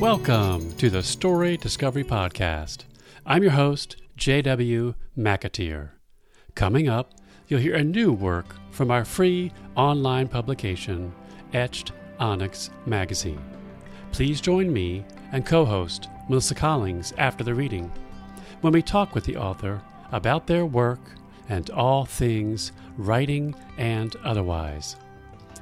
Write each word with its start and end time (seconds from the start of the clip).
Welcome 0.00 0.72
to 0.72 0.90
the 0.90 1.02
Story 1.02 1.56
Discovery 1.56 2.04
Podcast. 2.04 2.84
I'm 3.24 3.42
your 3.42 3.52
host, 3.52 3.96
J.W. 4.18 4.94
McAteer. 5.16 5.88
Coming 6.54 6.86
up, 6.86 7.14
you'll 7.48 7.60
hear 7.60 7.76
a 7.76 7.82
new 7.82 8.12
work 8.12 8.44
from 8.70 8.90
our 8.90 9.06
free 9.06 9.52
online 9.74 10.28
publication, 10.28 11.14
Etched 11.54 11.92
Onyx 12.20 12.68
Magazine. 12.84 13.42
Please 14.12 14.42
join 14.42 14.70
me 14.70 15.02
and 15.32 15.46
co 15.46 15.64
host 15.64 16.10
Melissa 16.28 16.54
Collings 16.54 17.14
after 17.16 17.42
the 17.42 17.54
reading 17.54 17.90
when 18.60 18.74
we 18.74 18.82
talk 18.82 19.14
with 19.14 19.24
the 19.24 19.38
author 19.38 19.80
about 20.12 20.46
their 20.46 20.66
work 20.66 21.00
and 21.48 21.70
all 21.70 22.04
things 22.04 22.72
writing 22.98 23.54
and 23.78 24.14
otherwise. 24.24 24.96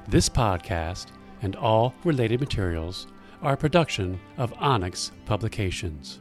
This 0.09 0.29
podcast 0.29 1.07
and 1.43 1.55
all 1.55 1.95
related 2.03 2.41
materials 2.41 3.07
are 3.45 3.53
a 3.53 3.59
production 3.59 4.19
of 4.39 4.55
Onyx 4.59 5.13
Publications. 5.27 6.21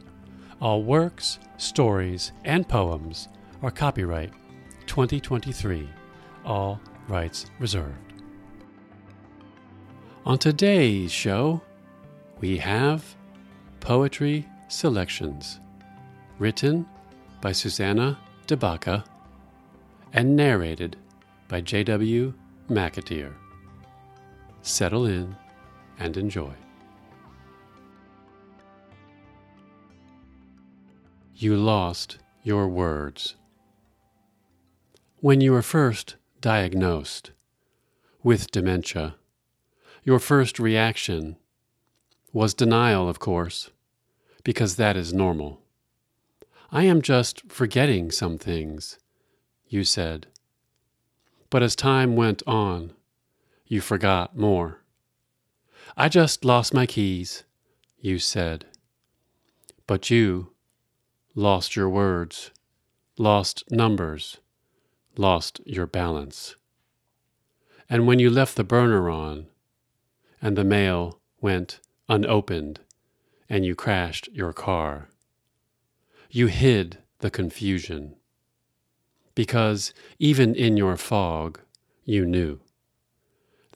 All 0.60 0.82
works, 0.82 1.38
stories, 1.56 2.32
and 2.44 2.68
poems 2.68 3.28
are 3.62 3.70
copyright 3.70 4.30
2023, 4.86 5.88
all 6.44 6.78
rights 7.08 7.46
reserved. 7.58 7.96
On 10.26 10.36
today's 10.36 11.10
show, 11.10 11.62
we 12.40 12.58
have 12.58 13.16
poetry 13.80 14.46
selections 14.68 15.60
written 16.38 16.84
by 17.40 17.52
Susanna 17.52 18.18
DeBaca 18.46 19.02
and 20.12 20.36
narrated 20.36 20.96
by 21.48 21.62
J.W. 21.62 22.34
McAteer. 22.68 23.32
Settle 24.60 25.06
in 25.06 25.34
and 25.98 26.18
enjoy. 26.18 26.52
You 31.36 31.56
lost 31.56 32.18
your 32.44 32.68
words. 32.68 33.34
When 35.18 35.40
you 35.40 35.50
were 35.50 35.62
first 35.62 36.14
diagnosed 36.40 37.32
with 38.22 38.52
dementia, 38.52 39.16
your 40.04 40.20
first 40.20 40.60
reaction 40.60 41.34
was 42.32 42.54
denial, 42.54 43.08
of 43.08 43.18
course, 43.18 43.70
because 44.44 44.76
that 44.76 44.96
is 44.96 45.12
normal. 45.12 45.60
I 46.70 46.84
am 46.84 47.02
just 47.02 47.50
forgetting 47.50 48.12
some 48.12 48.38
things, 48.38 49.00
you 49.66 49.82
said. 49.82 50.28
But 51.50 51.64
as 51.64 51.74
time 51.74 52.14
went 52.14 52.44
on, 52.46 52.92
you 53.66 53.80
forgot 53.80 54.36
more. 54.36 54.84
I 55.96 56.08
just 56.08 56.44
lost 56.44 56.72
my 56.72 56.86
keys, 56.86 57.42
you 57.98 58.20
said. 58.20 58.66
But 59.88 60.10
you 60.10 60.53
lost 61.34 61.74
your 61.74 61.88
words, 61.88 62.52
lost 63.18 63.64
numbers, 63.70 64.38
lost 65.16 65.60
your 65.64 65.86
balance. 65.86 66.54
And 67.88 68.06
when 68.06 68.18
you 68.18 68.30
left 68.30 68.56
the 68.56 68.64
burner 68.64 69.10
on, 69.10 69.46
and 70.40 70.56
the 70.56 70.64
mail 70.64 71.20
went 71.40 71.80
unopened, 72.08 72.80
and 73.48 73.64
you 73.64 73.74
crashed 73.74 74.28
your 74.32 74.52
car, 74.52 75.08
you 76.30 76.46
hid 76.46 76.98
the 77.18 77.30
confusion. 77.30 78.16
Because 79.34 79.92
even 80.18 80.54
in 80.54 80.76
your 80.76 80.96
fog, 80.96 81.60
you 82.04 82.24
knew 82.24 82.60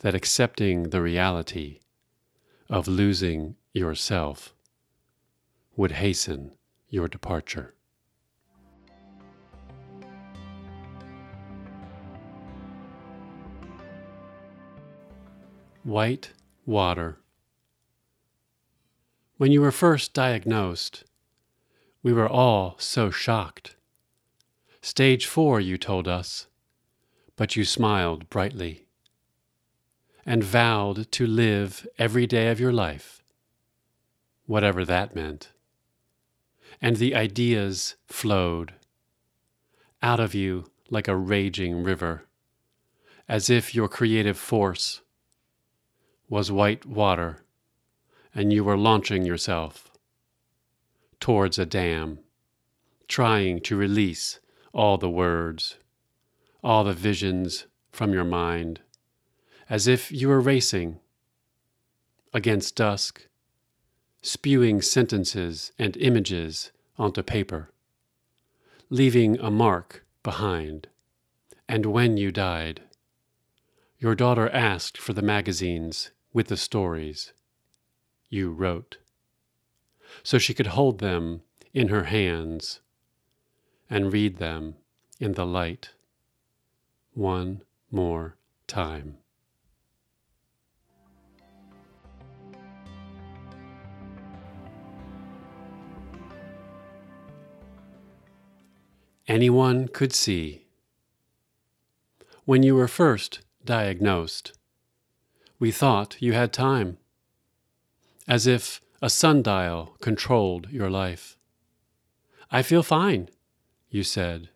that 0.00 0.14
accepting 0.14 0.90
the 0.90 1.02
reality 1.02 1.80
of 2.70 2.86
losing 2.86 3.56
yourself 3.72 4.54
would 5.76 5.92
hasten 5.92 6.52
your 6.90 7.08
departure. 7.08 7.74
White 15.84 16.32
water. 16.66 17.18
When 19.36 19.52
you 19.52 19.60
were 19.60 19.70
first 19.70 20.12
diagnosed, 20.12 21.04
we 22.02 22.12
were 22.12 22.28
all 22.28 22.76
so 22.78 23.10
shocked. 23.10 23.76
Stage 24.80 25.26
four, 25.26 25.60
you 25.60 25.78
told 25.78 26.08
us, 26.08 26.46
but 27.36 27.56
you 27.56 27.64
smiled 27.64 28.28
brightly 28.28 28.86
and 30.26 30.44
vowed 30.44 31.10
to 31.12 31.26
live 31.26 31.86
every 31.98 32.26
day 32.26 32.50
of 32.50 32.60
your 32.60 32.72
life, 32.72 33.22
whatever 34.46 34.84
that 34.84 35.14
meant 35.14 35.52
and 36.80 36.96
the 36.96 37.14
ideas 37.14 37.96
flowed 38.06 38.74
out 40.02 40.20
of 40.20 40.34
you 40.34 40.64
like 40.90 41.08
a 41.08 41.16
raging 41.16 41.82
river, 41.82 42.26
as 43.28 43.50
if 43.50 43.74
your 43.74 43.88
creative 43.88 44.38
force 44.38 45.02
was 46.28 46.52
white 46.52 46.86
water 46.86 47.38
and 48.34 48.52
you 48.52 48.62
were 48.62 48.76
launching 48.76 49.24
yourself 49.24 49.90
towards 51.20 51.58
a 51.58 51.66
dam, 51.66 52.20
trying 53.08 53.60
to 53.60 53.76
release 53.76 54.38
all 54.72 54.98
the 54.98 55.10
words, 55.10 55.76
all 56.62 56.84
the 56.84 56.92
visions 56.92 57.66
from 57.90 58.12
your 58.12 58.24
mind, 58.24 58.80
as 59.68 59.86
if 59.86 60.12
you 60.12 60.28
were 60.28 60.40
racing 60.40 61.00
against 62.32 62.76
dusk 62.76 63.27
spewing 64.22 64.82
sentences 64.82 65.72
and 65.78 65.96
images 65.96 66.72
onto 66.98 67.22
paper, 67.22 67.70
leaving 68.90 69.38
a 69.38 69.50
mark 69.50 70.04
behind. 70.22 70.88
And 71.68 71.86
when 71.86 72.16
you 72.16 72.32
died, 72.32 72.82
your 73.98 74.14
daughter 74.14 74.48
asked 74.50 74.98
for 74.98 75.12
the 75.12 75.22
magazines 75.22 76.10
with 76.32 76.48
the 76.48 76.56
stories 76.56 77.32
you 78.28 78.50
wrote, 78.50 78.98
so 80.22 80.38
she 80.38 80.54
could 80.54 80.68
hold 80.68 80.98
them 80.98 81.42
in 81.72 81.88
her 81.88 82.04
hands 82.04 82.80
and 83.90 84.12
read 84.12 84.36
them 84.36 84.76
in 85.18 85.32
the 85.32 85.46
light 85.46 85.90
one 87.14 87.62
more 87.90 88.36
time. 88.66 89.18
Anyone 99.28 99.86
could 99.88 100.14
see. 100.14 100.64
When 102.46 102.62
you 102.62 102.74
were 102.74 102.88
first 102.88 103.40
diagnosed, 103.62 104.52
we 105.58 105.70
thought 105.70 106.16
you 106.18 106.32
had 106.32 106.50
time, 106.50 106.96
as 108.26 108.46
if 108.46 108.80
a 109.02 109.10
sundial 109.10 109.96
controlled 110.00 110.70
your 110.70 110.88
life. 110.88 111.36
I 112.50 112.62
feel 112.62 112.82
fine, 112.82 113.28
you 113.90 114.02
said, 114.02 114.48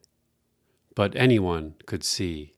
but 0.95 1.15
anyone 1.15 1.75
could 1.85 2.03
see 2.03 2.55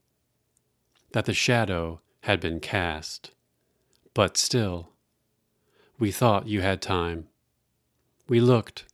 that 1.13 1.25
the 1.25 1.35
shadow 1.35 2.01
had 2.23 2.41
been 2.41 2.61
cast. 2.61 3.33
But 4.15 4.37
still, 4.37 4.91
we 5.99 6.13
thought 6.13 6.47
you 6.47 6.61
had 6.61 6.81
time. 6.81 7.27
We 8.29 8.41
looked 8.41 8.85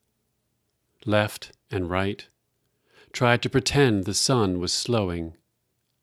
left 1.04 1.53
and 1.70 1.91
right 1.91 2.26
tried 3.12 3.43
to 3.43 3.50
pretend 3.50 4.04
the 4.04 4.15
sun 4.15 4.59
was 4.59 4.72
slowing, 4.72 5.37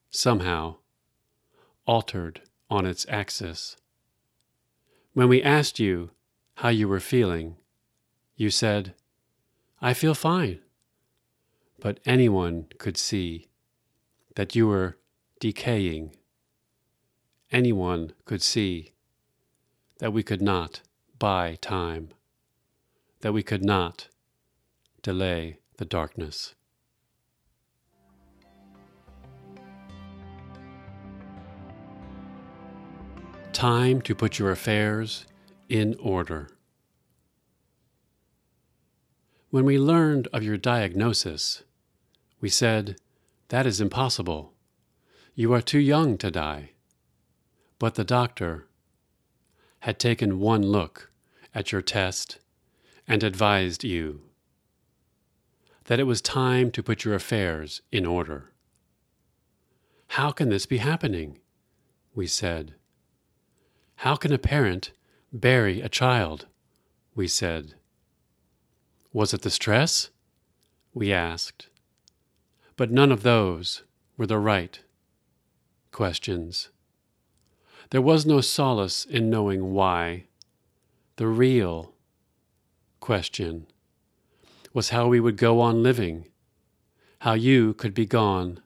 somehow, 0.10 0.76
altered 1.86 2.42
on 2.70 2.86
its 2.86 3.06
axis. 3.10 3.78
When 5.14 5.30
we 5.30 5.42
asked 5.42 5.80
you 5.80 6.12
how 6.56 6.70
you 6.70 6.88
were 6.88 7.00
feeling, 7.00 7.56
you 8.36 8.50
said, 8.50 8.94
I 9.82 9.94
feel 9.94 10.14
fine. 10.14 10.60
But 11.80 12.00
anyone 12.06 12.68
could 12.78 12.98
see 12.98 13.48
that 14.36 14.56
you 14.56 14.68
were 14.68 14.98
decaying. 15.40 16.16
Anyone 17.52 18.14
could 18.26 18.42
see 18.42 18.92
that 20.00 20.14
we 20.14 20.24
could 20.24 20.42
not 20.42 20.82
buy 21.18 21.58
time, 21.62 22.10
that 23.22 23.34
we 23.34 23.44
could 23.44 23.64
not 23.64 24.10
delay 25.02 25.60
the 25.78 25.86
darkness. 25.86 26.54
Time 33.58 34.00
to 34.00 34.14
put 34.14 34.38
your 34.38 34.52
affairs 34.52 35.26
in 35.68 35.96
order. 36.00 36.48
When 39.50 39.66
we 39.66 39.80
learned 39.80 40.28
of 40.32 40.44
your 40.44 40.58
diagnosis, 40.58 41.64
we 42.40 42.50
said, 42.50 42.98
That 43.48 43.66
is 43.66 43.82
impossible. 43.82 44.54
You 45.34 45.54
are 45.54 45.62
too 45.64 45.80
young 45.80 46.20
to 46.20 46.30
die. 46.30 46.74
But 47.80 47.96
the 47.96 48.04
doctor 48.04 48.68
had 49.80 49.98
taken 49.98 50.40
one 50.40 50.62
look 50.62 51.10
at 51.56 51.72
your 51.72 51.82
test 51.82 52.38
and 53.08 53.24
advised 53.24 53.84
you 53.84 54.22
that 55.86 56.00
it 56.00 56.04
was 56.04 56.22
time 56.22 56.70
to 56.70 56.84
put 56.84 57.04
your 57.04 57.16
affairs 57.16 57.82
in 57.92 58.06
order. 58.06 58.52
How 60.10 60.30
can 60.30 60.50
this 60.50 60.68
be 60.68 60.78
happening? 60.78 61.40
We 62.14 62.28
said. 62.28 62.76
How 64.02 64.16
can 64.16 64.32
a 64.32 64.38
parent 64.38 64.92
bury 65.34 65.82
a 65.82 65.90
child? 65.90 66.46
We 67.16 67.28
said. 67.28 67.74
Was 69.12 69.34
it 69.34 69.42
the 69.42 69.50
stress? 69.50 70.12
We 70.94 71.12
asked. 71.12 71.70
But 72.76 72.92
none 72.92 73.12
of 73.12 73.24
those 73.24 73.82
were 74.16 74.28
the 74.28 74.38
right 74.38 74.80
questions. 75.92 76.70
There 77.90 78.02
was 78.02 78.24
no 78.24 78.40
solace 78.40 79.04
in 79.04 79.32
knowing 79.32 79.74
why. 79.74 80.26
The 81.16 81.28
real 81.28 81.94
question 83.00 83.66
was 84.74 84.90
how 84.90 85.08
we 85.08 85.20
would 85.20 85.38
go 85.38 85.60
on 85.60 85.82
living, 85.82 86.28
how 87.22 87.34
you 87.34 87.74
could 87.74 87.96
be 87.96 88.06
gone, 88.06 88.62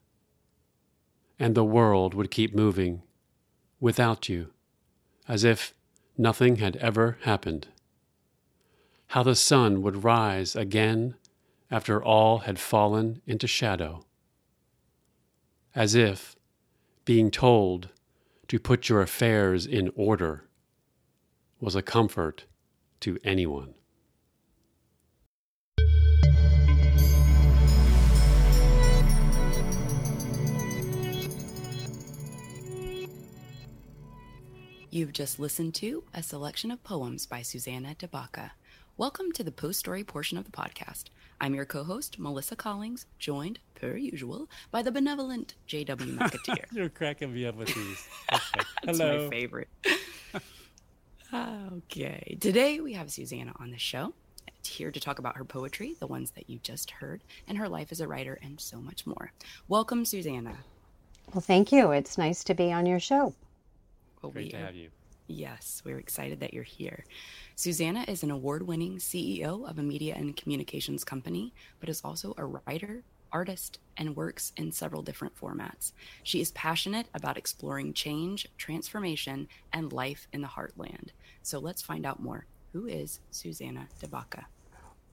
and 1.40 1.56
the 1.56 1.64
world 1.64 2.14
would 2.14 2.32
keep 2.32 2.54
moving 2.54 3.02
without 3.80 4.28
you, 4.28 4.52
as 5.32 5.46
if 5.46 5.74
nothing 6.18 6.58
had 6.58 6.76
ever 6.76 7.18
happened. 7.22 7.70
How 9.08 9.24
the 9.24 9.34
sun 9.34 9.82
would 9.82 10.04
rise 10.04 10.58
again 10.58 11.16
after 11.72 12.04
all 12.04 12.40
had 12.40 12.60
fallen 12.60 13.22
into 13.26 13.48
shadow, 13.48 14.04
as 15.74 15.96
if 15.96 16.36
being 17.06 17.32
told 17.32 17.88
to 18.50 18.60
put 18.60 18.90
your 18.90 19.02
affairs 19.02 19.66
in 19.66 19.90
order 19.96 20.50
was 21.62 21.76
a 21.76 21.82
comfort 21.82 22.44
to 23.00 23.18
anyone. 23.24 23.74
You've 34.94 35.14
just 35.14 35.40
listened 35.40 35.74
to 35.76 36.04
a 36.14 36.22
selection 36.22 36.70
of 36.70 36.84
poems 36.84 37.26
by 37.26 37.44
Suzanna 37.44 37.96
de 37.96 38.10
Baca. 38.10 38.52
Welcome 38.98 39.32
to 39.32 39.42
the 39.42 39.50
post 39.50 39.80
story 39.80 40.04
portion 40.04 40.38
of 40.38 40.44
the 40.44 40.52
podcast. 40.52 41.06
I'm 41.40 41.56
your 41.56 41.64
co 41.64 41.86
host, 41.86 42.20
Melissa 42.20 42.58
Collings, 42.58 43.06
joined, 43.18 43.60
per 43.74 43.96
usual, 43.96 44.50
by 44.70 44.82
the 44.82 44.92
benevolent 44.92 45.56
J.W. 45.66 46.16
McAteer. 46.18 46.66
You're 46.74 46.90
cracking 46.90 47.34
me 47.34 47.46
up 47.46 47.56
with 47.56 47.74
these. 47.74 48.06
Okay. 48.34 48.66
That's 48.84 48.98
Hello. 48.98 49.24
my 49.24 49.30
favorite. 49.30 49.70
okay. 51.34 52.38
Today 52.42 52.82
we 52.82 52.92
have 52.92 53.10
Suzanna 53.10 53.54
on 53.62 53.72
the 53.72 53.78
show, 53.78 54.14
here 54.66 54.92
to 54.92 55.00
talk 55.00 55.20
about 55.20 55.38
her 55.38 55.46
poetry, 55.46 55.96
the 56.02 56.08
ones 56.08 56.32
that 56.32 56.50
you 56.50 56.60
just 56.64 56.92
heard, 56.92 57.24
and 57.48 57.58
her 57.58 57.70
life 57.70 57.94
as 57.94 58.02
a 58.02 58.10
writer, 58.10 58.38
and 58.44 58.60
so 58.60 58.82
much 58.82 59.08
more. 59.08 59.32
Welcome, 59.70 60.04
Suzanna. 60.04 60.58
Well, 61.34 61.40
thank 61.40 61.72
you. 61.72 61.92
It's 61.92 62.18
nice 62.18 62.44
to 62.44 62.54
be 62.54 62.74
on 62.74 62.86
your 62.86 63.00
show. 63.00 63.34
Well, 64.22 64.32
Great 64.32 64.46
we 64.46 64.52
to 64.52 64.58
have 64.58 64.76
you. 64.76 64.90
Yes, 65.28 65.82
we're 65.86 65.98
excited 65.98 66.42
that 66.42 66.54
you're 66.54 66.64
here. 66.64 67.06
Suzanna 67.56 68.04
is 68.08 68.24
an 68.24 68.32
award 68.32 68.64
winning 68.68 68.98
CEO 68.98 69.70
of 69.70 69.80
a 69.80 69.84
media 69.84 70.16
and 70.18 70.36
communications 70.36 71.04
company, 71.04 71.54
but 71.80 71.90
is 71.90 72.02
also 72.04 72.34
a 72.38 72.46
writer, 72.46 73.04
artist, 73.32 73.80
and 73.98 74.16
works 74.16 74.52
in 74.58 74.72
several 74.72 75.02
different 75.02 75.40
formats. 75.40 75.94
She 76.24 76.42
is 76.42 76.52
passionate 76.52 77.08
about 77.14 77.38
exploring 77.38 77.94
change, 77.94 78.48
transformation, 78.58 79.48
and 79.72 79.94
life 79.94 80.28
in 80.34 80.42
the 80.42 80.50
heartland. 80.50 81.10
So 81.44 81.60
let's 81.60 81.82
find 81.82 82.06
out 82.06 82.22
more. 82.22 82.46
Who 82.74 82.88
is 82.88 83.20
Susanna 83.32 83.88
Debaca? 84.00 84.48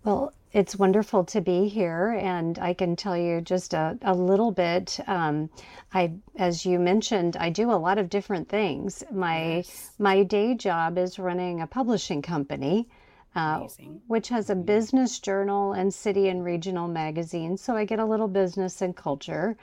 Well, 0.05 0.33
it's 0.53 0.77
wonderful 0.77 1.25
to 1.25 1.41
be 1.41 1.69
here, 1.69 2.13
and 2.13 2.59
I 2.59 2.73
can 2.73 2.97
tell 2.97 3.17
you 3.17 3.41
just 3.41 3.75
a, 3.75 3.99
a 4.01 4.15
little 4.15 4.51
bit. 4.51 4.99
Um, 5.07 5.51
I, 5.93 6.13
as 6.37 6.65
you 6.65 6.79
mentioned, 6.79 7.37
I 7.37 7.51
do 7.51 7.71
a 7.71 7.75
lot 7.75 7.99
of 7.99 8.09
different 8.09 8.49
things. 8.49 9.05
My 9.11 9.57
yes. 9.57 9.91
my 9.99 10.23
day 10.23 10.55
job 10.55 10.97
is 10.97 11.19
running 11.19 11.61
a 11.61 11.67
publishing 11.67 12.23
company, 12.23 12.89
uh, 13.35 13.67
which 14.07 14.29
has 14.31 14.49
a 14.49 14.55
business 14.55 15.19
journal 15.19 15.73
and 15.73 15.93
city 15.93 16.29
and 16.29 16.43
regional 16.45 16.89
magazine. 16.89 17.57
So 17.59 17.77
I 17.77 17.85
get 17.85 17.99
a 17.99 18.05
little 18.07 18.29
business 18.29 18.81
and 18.81 18.97
culture, 18.97 19.57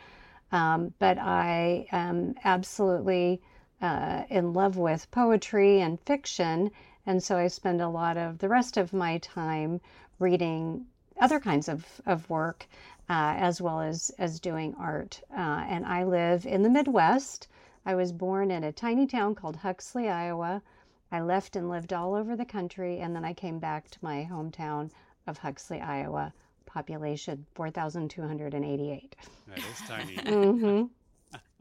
um, 0.51 0.93
but 0.99 1.17
I 1.17 1.87
am 1.91 2.35
absolutely 2.43 3.41
uh, 3.81 4.23
in 4.29 4.53
love 4.53 4.77
with 4.77 5.09
poetry 5.09 5.81
and 5.81 5.99
fiction, 6.01 6.69
and 7.07 7.23
so 7.23 7.37
I 7.37 7.47
spend 7.47 7.81
a 7.81 7.89
lot 7.89 8.17
of 8.17 8.37
the 8.37 8.49
rest 8.49 8.77
of 8.77 8.93
my 8.93 9.17
time 9.17 9.81
reading 10.19 10.85
other 11.19 11.39
kinds 11.39 11.67
of, 11.67 11.85
of 12.05 12.29
work 12.29 12.67
uh, 13.09 13.35
as 13.37 13.61
well 13.61 13.81
as, 13.81 14.11
as 14.17 14.39
doing 14.39 14.75
art. 14.79 15.21
Uh, 15.31 15.63
and 15.67 15.85
I 15.85 16.03
live 16.03 16.45
in 16.45 16.63
the 16.63 16.69
Midwest. 16.69 17.47
I 17.85 17.95
was 17.95 18.11
born 18.11 18.51
in 18.51 18.63
a 18.63 18.71
tiny 18.71 19.05
town 19.05 19.35
called 19.35 19.55
Huxley, 19.55 20.09
Iowa. 20.09 20.61
I 21.11 21.21
left 21.21 21.55
and 21.55 21.69
lived 21.69 21.93
all 21.93 22.15
over 22.15 22.35
the 22.35 22.45
country, 22.45 22.99
and 22.99 23.15
then 23.15 23.23
I 23.23 23.33
came 23.33 23.59
back 23.59 23.89
to 23.91 23.99
my 24.01 24.27
hometown 24.29 24.89
of 25.27 25.37
Huxley, 25.37 25.79
Iowa. 25.81 26.33
Population 26.65 27.45
4,288. 27.53 29.15
That 29.47 29.57
is 29.57 29.63
tiny. 29.87 30.15
mm-hmm. 30.17 30.85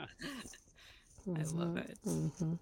I 1.37 1.43
love 1.55 1.77
it. 1.77 1.99
Mm-hmm. 2.05 2.55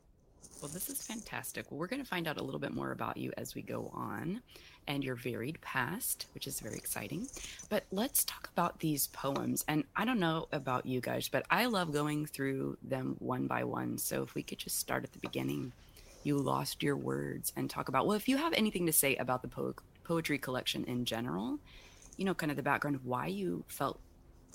Well, 0.60 0.70
this 0.70 0.90
is 0.90 1.02
fantastic. 1.06 1.70
Well, 1.70 1.78
we're 1.78 1.86
going 1.86 2.02
to 2.02 2.08
find 2.08 2.28
out 2.28 2.38
a 2.38 2.42
little 2.42 2.60
bit 2.60 2.74
more 2.74 2.92
about 2.92 3.16
you 3.16 3.32
as 3.38 3.54
we 3.54 3.62
go 3.62 3.90
on 3.94 4.42
and 4.86 5.04
your 5.04 5.14
varied 5.14 5.60
past, 5.60 6.26
which 6.34 6.46
is 6.46 6.60
very 6.60 6.76
exciting. 6.76 7.26
But 7.68 7.84
let's 7.90 8.24
talk 8.24 8.48
about 8.52 8.78
these 8.80 9.06
poems. 9.08 9.64
And 9.68 9.84
I 9.96 10.04
don't 10.04 10.20
know 10.20 10.48
about 10.52 10.86
you 10.86 11.00
guys, 11.00 11.28
but 11.28 11.46
I 11.50 11.66
love 11.66 11.92
going 11.92 12.26
through 12.26 12.78
them 12.82 13.16
one 13.18 13.46
by 13.46 13.64
one. 13.64 13.98
So 13.98 14.22
if 14.22 14.34
we 14.34 14.42
could 14.42 14.58
just 14.58 14.78
start 14.78 15.04
at 15.04 15.12
the 15.12 15.18
beginning, 15.18 15.72
you 16.24 16.36
lost 16.36 16.82
your 16.82 16.96
words, 16.96 17.52
and 17.56 17.68
talk 17.68 17.88
about, 17.88 18.06
well, 18.06 18.16
if 18.16 18.28
you 18.28 18.36
have 18.36 18.52
anything 18.52 18.86
to 18.86 18.92
say 18.92 19.16
about 19.16 19.42
the 19.42 19.48
po- 19.48 19.74
poetry 20.04 20.38
collection 20.38 20.84
in 20.84 21.04
general, 21.04 21.58
you 22.16 22.24
know, 22.24 22.34
kind 22.34 22.50
of 22.50 22.56
the 22.56 22.62
background 22.62 22.94
of 22.96 23.06
why 23.06 23.26
you 23.26 23.64
felt 23.68 23.98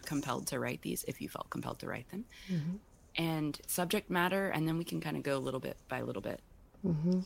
compelled 0.06 0.48
to 0.48 0.60
write 0.60 0.82
these, 0.82 1.04
if 1.08 1.20
you 1.20 1.28
felt 1.28 1.50
compelled 1.50 1.80
to 1.80 1.88
write 1.88 2.10
them. 2.10 2.26
Mm-hmm 2.52 2.76
and 3.18 3.60
subject 3.68 4.10
matter, 4.10 4.50
and 4.50 4.68
then 4.68 4.78
we 4.78 4.84
can 4.84 5.02
kind 5.02 5.18
of 5.18 5.24
go 5.24 5.38
a 5.38 5.40
little 5.40 5.60
bit 5.60 5.78
by 5.90 6.02
little 6.02 6.22
bit. 6.22 6.40
Mm-hmm. 6.86 7.22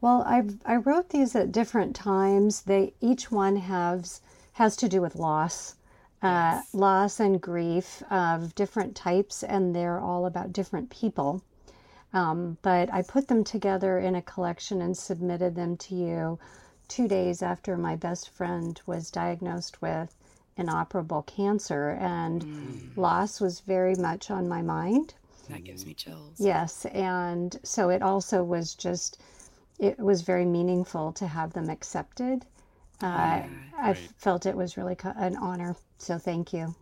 Well, 0.00 0.22
I 0.26 0.44
I 0.64 0.76
wrote 0.76 1.08
these 1.10 1.34
at 1.34 1.52
different 1.52 1.96
times. 1.96 2.62
They 2.62 2.94
each 3.00 3.30
one 3.30 3.56
has 3.56 4.20
has 4.52 4.76
to 4.76 4.88
do 4.88 5.00
with 5.02 5.16
loss, 5.16 5.74
uh, 6.22 6.60
yes. 6.60 6.74
loss 6.74 7.20
and 7.20 7.40
grief 7.40 8.02
of 8.10 8.54
different 8.54 8.94
types, 8.96 9.42
and 9.42 9.74
they're 9.74 10.00
all 10.00 10.26
about 10.26 10.52
different 10.52 10.90
people. 10.90 11.42
Um, 12.12 12.56
but 12.62 12.92
I 12.92 13.02
put 13.02 13.28
them 13.28 13.44
together 13.44 13.98
in 13.98 14.14
a 14.14 14.22
collection 14.22 14.80
and 14.80 14.96
submitted 14.96 15.54
them 15.54 15.76
to 15.78 15.94
you 15.94 16.38
two 16.88 17.08
days 17.08 17.42
after 17.42 17.76
my 17.76 17.96
best 17.96 18.30
friend 18.30 18.80
was 18.86 19.10
diagnosed 19.10 19.82
with 19.82 20.14
inoperable 20.56 21.22
cancer, 21.22 21.90
and 22.00 22.42
mm. 22.42 22.96
loss 22.96 23.40
was 23.40 23.60
very 23.60 23.94
much 23.96 24.30
on 24.30 24.48
my 24.48 24.62
mind. 24.62 25.14
That 25.50 25.64
gives 25.64 25.84
me 25.84 25.94
chills. 25.94 26.38
Yes, 26.38 26.86
and 26.86 27.58
so 27.62 27.90
it 27.90 28.02
also 28.02 28.42
was 28.42 28.74
just, 28.74 29.20
it 29.78 29.98
was 29.98 30.22
very 30.22 30.44
meaningful 30.44 31.12
to 31.12 31.26
have 31.26 31.52
them 31.52 31.68
accepted. 31.70 32.44
Uh, 33.02 33.06
yeah, 33.06 33.48
I 33.76 33.94
felt 33.94 34.46
it 34.46 34.56
was 34.56 34.76
really 34.76 34.96
an 35.02 35.36
honor, 35.36 35.76
so 35.98 36.18
thank 36.18 36.52
you. 36.52 36.74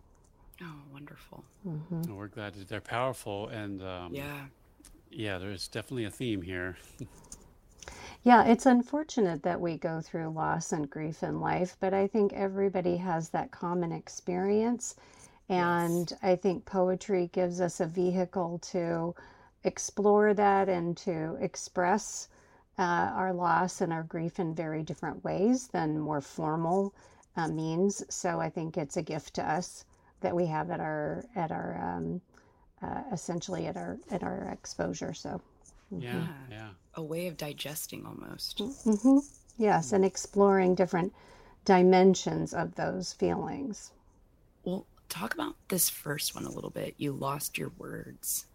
Oh, 0.61 0.75
wonderful. 0.93 1.43
Mm-hmm. 1.67 2.15
we're 2.15 2.27
glad 2.27 2.53
that 2.53 2.69
they're 2.69 2.79
powerful, 2.79 3.47
and 3.49 3.81
um, 3.81 4.13
yeah, 4.13 4.45
yeah, 5.11 5.37
there's 5.37 5.67
definitely 5.67 6.05
a 6.05 6.11
theme 6.11 6.41
here. 6.41 6.77
Yeah, 8.25 8.43
it's 8.45 8.65
unfortunate 8.65 9.43
that 9.43 9.61
we 9.61 9.77
go 9.77 10.01
through 10.01 10.29
loss 10.29 10.71
and 10.71 10.89
grief 10.89 11.21
in 11.21 11.39
life, 11.39 11.77
but 11.79 11.93
I 11.93 12.07
think 12.07 12.33
everybody 12.33 12.97
has 12.97 13.29
that 13.29 13.51
common 13.51 13.91
experience. 13.91 14.95
And 15.47 16.09
yes. 16.09 16.19
I 16.23 16.35
think 16.35 16.65
poetry 16.65 17.29
gives 17.33 17.61
us 17.61 17.79
a 17.79 17.85
vehicle 17.85 18.57
to 18.71 19.13
explore 19.63 20.33
that 20.33 20.69
and 20.69 20.97
to 20.97 21.37
express 21.39 22.29
uh, 22.77 23.11
our 23.15 23.33
loss 23.33 23.81
and 23.81 23.93
our 23.93 24.03
grief 24.03 24.39
in 24.39 24.53
very 24.53 24.83
different 24.83 25.23
ways 25.23 25.67
than 25.67 25.99
more 25.99 26.21
formal 26.21 26.93
uh, 27.37 27.47
means. 27.47 28.03
So 28.09 28.39
I 28.39 28.49
think 28.49 28.77
it's 28.77 28.97
a 28.97 29.01
gift 29.01 29.35
to 29.35 29.49
us 29.49 29.85
that 30.21 30.35
we 30.35 30.45
have 30.47 30.71
at 30.71 30.79
our 30.79 31.25
at 31.35 31.51
our 31.51 31.77
um, 31.81 32.21
uh, 32.81 33.03
essentially 33.11 33.67
at 33.67 33.77
our 33.77 33.97
at 34.11 34.23
our 34.23 34.49
exposure. 34.51 35.13
So. 35.13 35.41
Mm-hmm. 35.93 36.01
Yeah, 36.01 36.27
yeah. 36.49 36.69
A 36.95 37.03
way 37.03 37.27
of 37.27 37.37
digesting 37.37 38.05
almost. 38.07 38.57
Mm-hmm. 38.57 39.19
Yes, 39.57 39.93
and 39.93 40.03
exploring 40.03 40.73
different 40.73 41.13
dimensions 41.63 42.53
of 42.53 42.75
those 42.75 43.13
feelings. 43.13 43.91
Well, 44.63 44.87
talk 45.09 45.33
about 45.33 45.55
this 45.67 45.89
first 45.89 46.33
one 46.33 46.45
a 46.45 46.49
little 46.49 46.71
bit. 46.71 46.95
You 46.97 47.11
lost 47.11 47.57
your 47.57 47.71
words. 47.77 48.45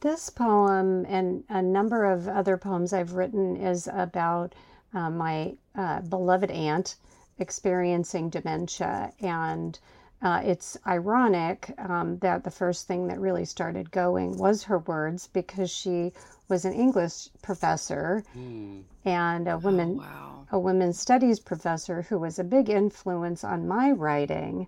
This 0.00 0.28
poem 0.28 1.06
and 1.06 1.44
a 1.48 1.62
number 1.62 2.04
of 2.04 2.28
other 2.28 2.56
poems 2.58 2.92
I've 2.92 3.14
written 3.14 3.56
is 3.56 3.88
about 3.90 4.54
uh, 4.92 5.08
my 5.10 5.56
uh, 5.74 6.02
beloved 6.02 6.50
aunt 6.50 6.96
experiencing 7.38 8.28
dementia. 8.30 9.12
And 9.20 9.78
uh, 10.22 10.42
it's 10.44 10.76
ironic 10.86 11.74
um, 11.78 12.18
that 12.18 12.44
the 12.44 12.50
first 12.50 12.86
thing 12.86 13.06
that 13.08 13.20
really 13.20 13.44
started 13.44 13.90
going 13.90 14.36
was 14.38 14.64
her 14.64 14.78
words 14.78 15.28
because 15.28 15.70
she 15.70 16.12
was 16.48 16.64
an 16.64 16.72
English 16.72 17.28
professor 17.42 18.24
mm. 18.36 18.82
and 19.04 19.48
a 19.48 19.58
women 19.58 19.98
oh, 19.98 20.02
wow. 20.02 20.46
a 20.52 20.58
women's 20.58 20.98
studies 20.98 21.40
professor 21.40 22.02
who 22.02 22.18
was 22.18 22.38
a 22.38 22.44
big 22.44 22.68
influence 22.70 23.44
on 23.44 23.68
my 23.68 23.90
writing. 23.90 24.66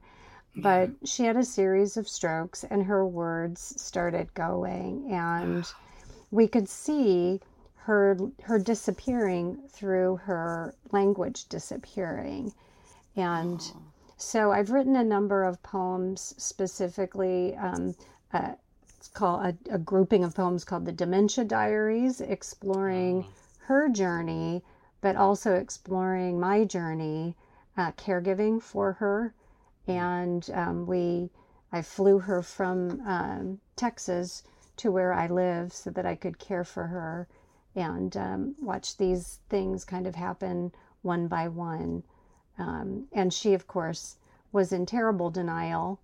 But 0.62 0.90
she 1.04 1.24
had 1.24 1.36
a 1.36 1.44
series 1.44 1.96
of 1.96 2.08
strokes 2.08 2.64
and 2.64 2.82
her 2.84 3.06
words 3.06 3.80
started 3.80 4.34
going 4.34 5.12
and 5.12 5.64
we 6.30 6.48
could 6.48 6.68
see 6.68 7.40
her 7.76 8.18
her 8.42 8.58
disappearing 8.58 9.56
through 9.70 10.16
her 10.16 10.74
language 10.92 11.48
disappearing. 11.48 12.52
And 13.16 13.60
oh. 13.74 13.82
so 14.16 14.52
I've 14.52 14.70
written 14.70 14.96
a 14.96 15.04
number 15.04 15.44
of 15.44 15.62
poems 15.62 16.34
specifically. 16.36 17.56
Um, 17.56 17.94
uh, 18.32 18.52
it's 18.96 19.08
called 19.08 19.46
a, 19.46 19.74
a, 19.74 19.78
grouping 19.78 20.22
of 20.22 20.34
poems 20.34 20.64
called 20.64 20.84
the 20.84 20.92
Dementia 20.92 21.44
Diaries, 21.44 22.20
exploring 22.20 23.24
her 23.60 23.88
journey, 23.88 24.62
but 25.00 25.16
also 25.16 25.54
exploring 25.54 26.38
my 26.38 26.64
journey, 26.64 27.36
uh, 27.76 27.92
caregiving 27.92 28.60
for 28.60 28.92
her. 28.94 29.32
And 29.88 30.48
um, 30.52 30.86
we, 30.86 31.30
I 31.72 31.82
flew 31.82 32.18
her 32.18 32.42
from 32.42 33.00
um, 33.06 33.60
Texas 33.74 34.44
to 34.76 34.92
where 34.92 35.12
I 35.12 35.26
live 35.26 35.72
so 35.72 35.90
that 35.90 36.06
I 36.06 36.14
could 36.14 36.38
care 36.38 36.64
for 36.64 36.86
her 36.86 37.26
and 37.74 38.16
um, 38.16 38.54
watch 38.60 38.96
these 38.96 39.40
things 39.48 39.84
kind 39.84 40.06
of 40.06 40.14
happen 40.14 40.72
one 41.02 41.28
by 41.28 41.48
one. 41.48 42.02
Um, 42.58 43.06
and 43.12 43.32
she, 43.32 43.54
of 43.54 43.66
course, 43.66 44.16
was 44.52 44.72
in 44.72 44.86
terrible 44.86 45.30
denial 45.30 46.00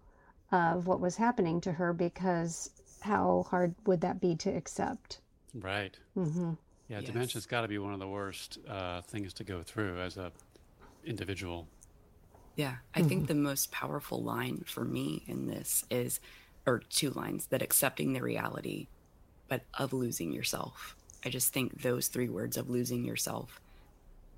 of 0.52 0.86
what 0.86 1.00
was 1.00 1.16
happening 1.16 1.60
to 1.62 1.72
her 1.72 1.92
because 1.92 2.70
how 3.00 3.44
hard 3.50 3.74
would 3.86 4.00
that 4.00 4.20
be 4.20 4.36
to 4.36 4.50
accept? 4.50 5.20
Right. 5.54 5.96
Mm-hmm. 6.16 6.52
Yeah, 6.88 7.00
yes. 7.00 7.06
dementia's 7.06 7.46
got 7.46 7.62
to 7.62 7.68
be 7.68 7.78
one 7.78 7.92
of 7.92 8.00
the 8.00 8.08
worst 8.08 8.58
uh, 8.68 9.00
things 9.02 9.32
to 9.34 9.44
go 9.44 9.62
through 9.62 10.00
as 10.00 10.16
a 10.16 10.30
individual. 11.04 11.66
Yeah, 12.56 12.76
I 12.94 13.00
mm-hmm. 13.00 13.08
think 13.08 13.26
the 13.26 13.34
most 13.34 13.72
powerful 13.72 14.22
line 14.22 14.64
for 14.66 14.84
me 14.84 15.24
in 15.26 15.46
this 15.46 15.84
is, 15.90 16.20
or 16.66 16.80
two 16.88 17.10
lines, 17.10 17.46
that 17.46 17.62
accepting 17.62 18.12
the 18.12 18.22
reality, 18.22 18.86
but 19.48 19.62
of 19.74 19.92
losing 19.92 20.32
yourself. 20.32 20.96
I 21.24 21.30
just 21.30 21.52
think 21.52 21.82
those 21.82 22.08
three 22.08 22.28
words 22.28 22.56
of 22.56 22.70
losing 22.70 23.04
yourself, 23.04 23.60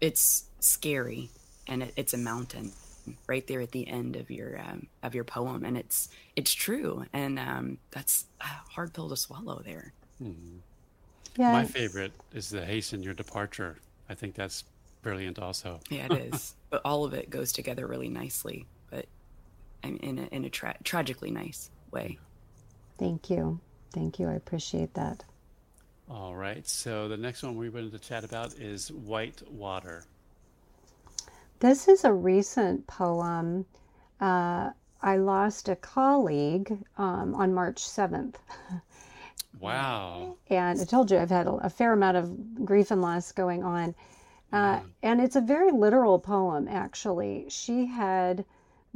it's 0.00 0.44
scary 0.60 1.30
and 1.66 1.82
it, 1.82 1.92
it's 1.96 2.14
a 2.14 2.18
mountain 2.18 2.72
right 3.26 3.46
there 3.46 3.60
at 3.60 3.72
the 3.72 3.86
end 3.86 4.16
of 4.16 4.30
your 4.30 4.60
um, 4.60 4.86
of 5.02 5.14
your 5.14 5.24
poem, 5.24 5.64
and 5.64 5.76
it's 5.76 6.08
it's 6.34 6.52
true, 6.52 7.04
and 7.12 7.38
um, 7.38 7.78
that's 7.90 8.26
a 8.40 8.44
hard 8.44 8.92
pill 8.92 9.08
to 9.08 9.16
swallow 9.16 9.62
there. 9.64 9.92
Mm-hmm. 10.22 10.58
Yeah. 11.36 11.52
My 11.52 11.64
favorite 11.64 12.12
is 12.32 12.48
the 12.48 12.64
hasten 12.64 13.02
your 13.02 13.14
departure. 13.14 13.76
I 14.08 14.14
think 14.14 14.34
that's 14.34 14.64
brilliant, 15.02 15.38
also. 15.38 15.80
yeah, 15.90 16.06
it 16.10 16.34
is. 16.34 16.54
But 16.76 16.82
all 16.84 17.06
of 17.06 17.14
it 17.14 17.30
goes 17.30 17.52
together 17.52 17.86
really 17.86 18.10
nicely, 18.10 18.66
but 18.90 19.06
in 19.82 20.18
a, 20.18 20.34
in 20.34 20.44
a 20.44 20.50
tra- 20.50 20.76
tragically 20.84 21.30
nice 21.30 21.70
way. 21.90 22.18
Thank 22.98 23.30
you, 23.30 23.58
thank 23.94 24.18
you. 24.18 24.28
I 24.28 24.34
appreciate 24.34 24.92
that. 24.92 25.24
All 26.10 26.36
right. 26.36 26.68
So 26.68 27.08
the 27.08 27.16
next 27.16 27.42
one 27.42 27.56
we're 27.56 27.70
going 27.70 27.90
to 27.90 27.98
chat 27.98 28.24
about 28.24 28.52
is 28.58 28.92
White 28.92 29.40
Water. 29.50 30.04
This 31.60 31.88
is 31.88 32.04
a 32.04 32.12
recent 32.12 32.86
poem. 32.86 33.64
Uh, 34.20 34.68
I 35.00 35.16
lost 35.16 35.70
a 35.70 35.76
colleague 35.76 36.76
um, 36.98 37.34
on 37.34 37.54
March 37.54 37.76
7th. 37.76 38.34
Wow. 39.58 40.36
And 40.50 40.78
I 40.78 40.84
told 40.84 41.10
you 41.10 41.16
I've 41.16 41.30
had 41.30 41.46
a, 41.46 41.52
a 41.52 41.70
fair 41.70 41.94
amount 41.94 42.18
of 42.18 42.66
grief 42.66 42.90
and 42.90 43.00
loss 43.00 43.32
going 43.32 43.64
on. 43.64 43.94
Uh, 44.52 44.80
And 45.02 45.20
it's 45.20 45.36
a 45.36 45.40
very 45.40 45.70
literal 45.70 46.18
poem, 46.18 46.68
actually. 46.68 47.46
She 47.48 47.86
had 47.86 48.44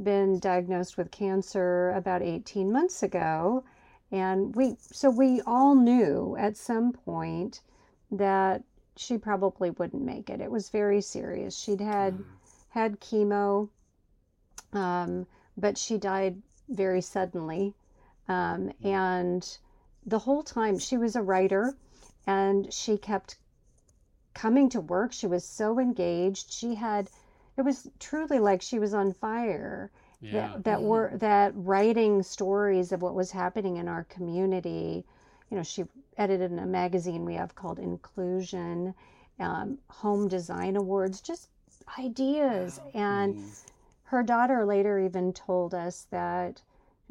been 0.02 0.38
diagnosed 0.38 0.96
with 0.96 1.10
cancer 1.10 1.90
about 1.90 2.22
18 2.22 2.72
months 2.72 3.02
ago. 3.02 3.64
And 4.10 4.54
we, 4.56 4.76
so 4.80 5.10
we 5.10 5.40
all 5.46 5.74
knew 5.74 6.36
at 6.36 6.56
some 6.56 6.92
point 6.92 7.60
that 8.10 8.64
she 8.96 9.18
probably 9.18 9.70
wouldn't 9.70 10.02
make 10.04 10.28
it. 10.30 10.40
It 10.40 10.50
was 10.50 10.68
very 10.70 11.00
serious. 11.00 11.56
She'd 11.56 11.80
had 11.80 12.18
mm 12.18 12.24
had 12.70 13.00
chemo, 13.00 13.68
um, 14.72 15.26
but 15.56 15.76
she 15.76 15.98
died 15.98 16.40
very 16.68 17.00
suddenly. 17.00 17.74
Um, 18.28 18.70
and 18.84 19.58
the 20.06 20.20
whole 20.20 20.44
time 20.44 20.78
she 20.78 20.96
was 20.96 21.16
a 21.16 21.22
writer 21.22 21.74
and 22.28 22.72
she 22.72 22.96
kept 22.96 23.36
coming 24.34 24.68
to 24.70 24.80
work. 24.80 25.12
She 25.12 25.26
was 25.26 25.44
so 25.44 25.78
engaged. 25.78 26.52
She 26.52 26.74
had, 26.74 27.08
it 27.56 27.62
was 27.62 27.88
truly 27.98 28.38
like 28.38 28.62
she 28.62 28.78
was 28.78 28.94
on 28.94 29.12
fire. 29.12 29.90
Yeah. 30.22 30.32
That, 30.32 30.64
that 30.64 30.82
were 30.82 31.12
that 31.14 31.52
writing 31.54 32.22
stories 32.22 32.92
of 32.92 33.00
what 33.00 33.14
was 33.14 33.30
happening 33.30 33.78
in 33.78 33.88
our 33.88 34.04
community. 34.04 35.04
You 35.50 35.56
know, 35.56 35.62
she 35.62 35.84
edited 36.18 36.52
a 36.52 36.66
magazine 36.66 37.24
we 37.24 37.34
have 37.34 37.54
called 37.54 37.78
Inclusion, 37.78 38.94
um, 39.38 39.78
Home 39.88 40.28
Design 40.28 40.76
Awards, 40.76 41.22
just 41.22 41.48
ideas. 41.98 42.80
Wow. 42.84 42.90
And 43.00 43.34
mm. 43.36 43.62
her 44.04 44.22
daughter 44.22 44.66
later 44.66 44.98
even 44.98 45.32
told 45.32 45.74
us 45.74 46.06
that 46.10 46.60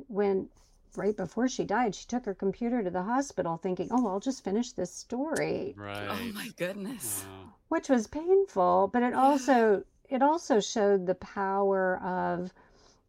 when 0.07 0.47
right 0.95 1.15
before 1.15 1.47
she 1.47 1.63
died, 1.63 1.95
she 1.95 2.05
took 2.07 2.25
her 2.25 2.33
computer 2.33 2.83
to 2.83 2.89
the 2.89 3.03
hospital 3.03 3.57
thinking, 3.57 3.89
oh, 3.91 4.07
I'll 4.07 4.19
just 4.19 4.43
finish 4.43 4.71
this 4.71 4.93
story. 4.93 5.73
Right. 5.77 6.07
Oh 6.09 6.31
my 6.33 6.49
goodness. 6.57 7.25
Wow. 7.27 7.53
Which 7.69 7.89
was 7.89 8.07
painful, 8.07 8.89
but 8.91 9.03
it 9.03 9.13
also 9.13 9.83
it 10.09 10.21
also 10.23 10.59
showed 10.59 11.05
the 11.05 11.15
power 11.15 11.99
of 12.03 12.51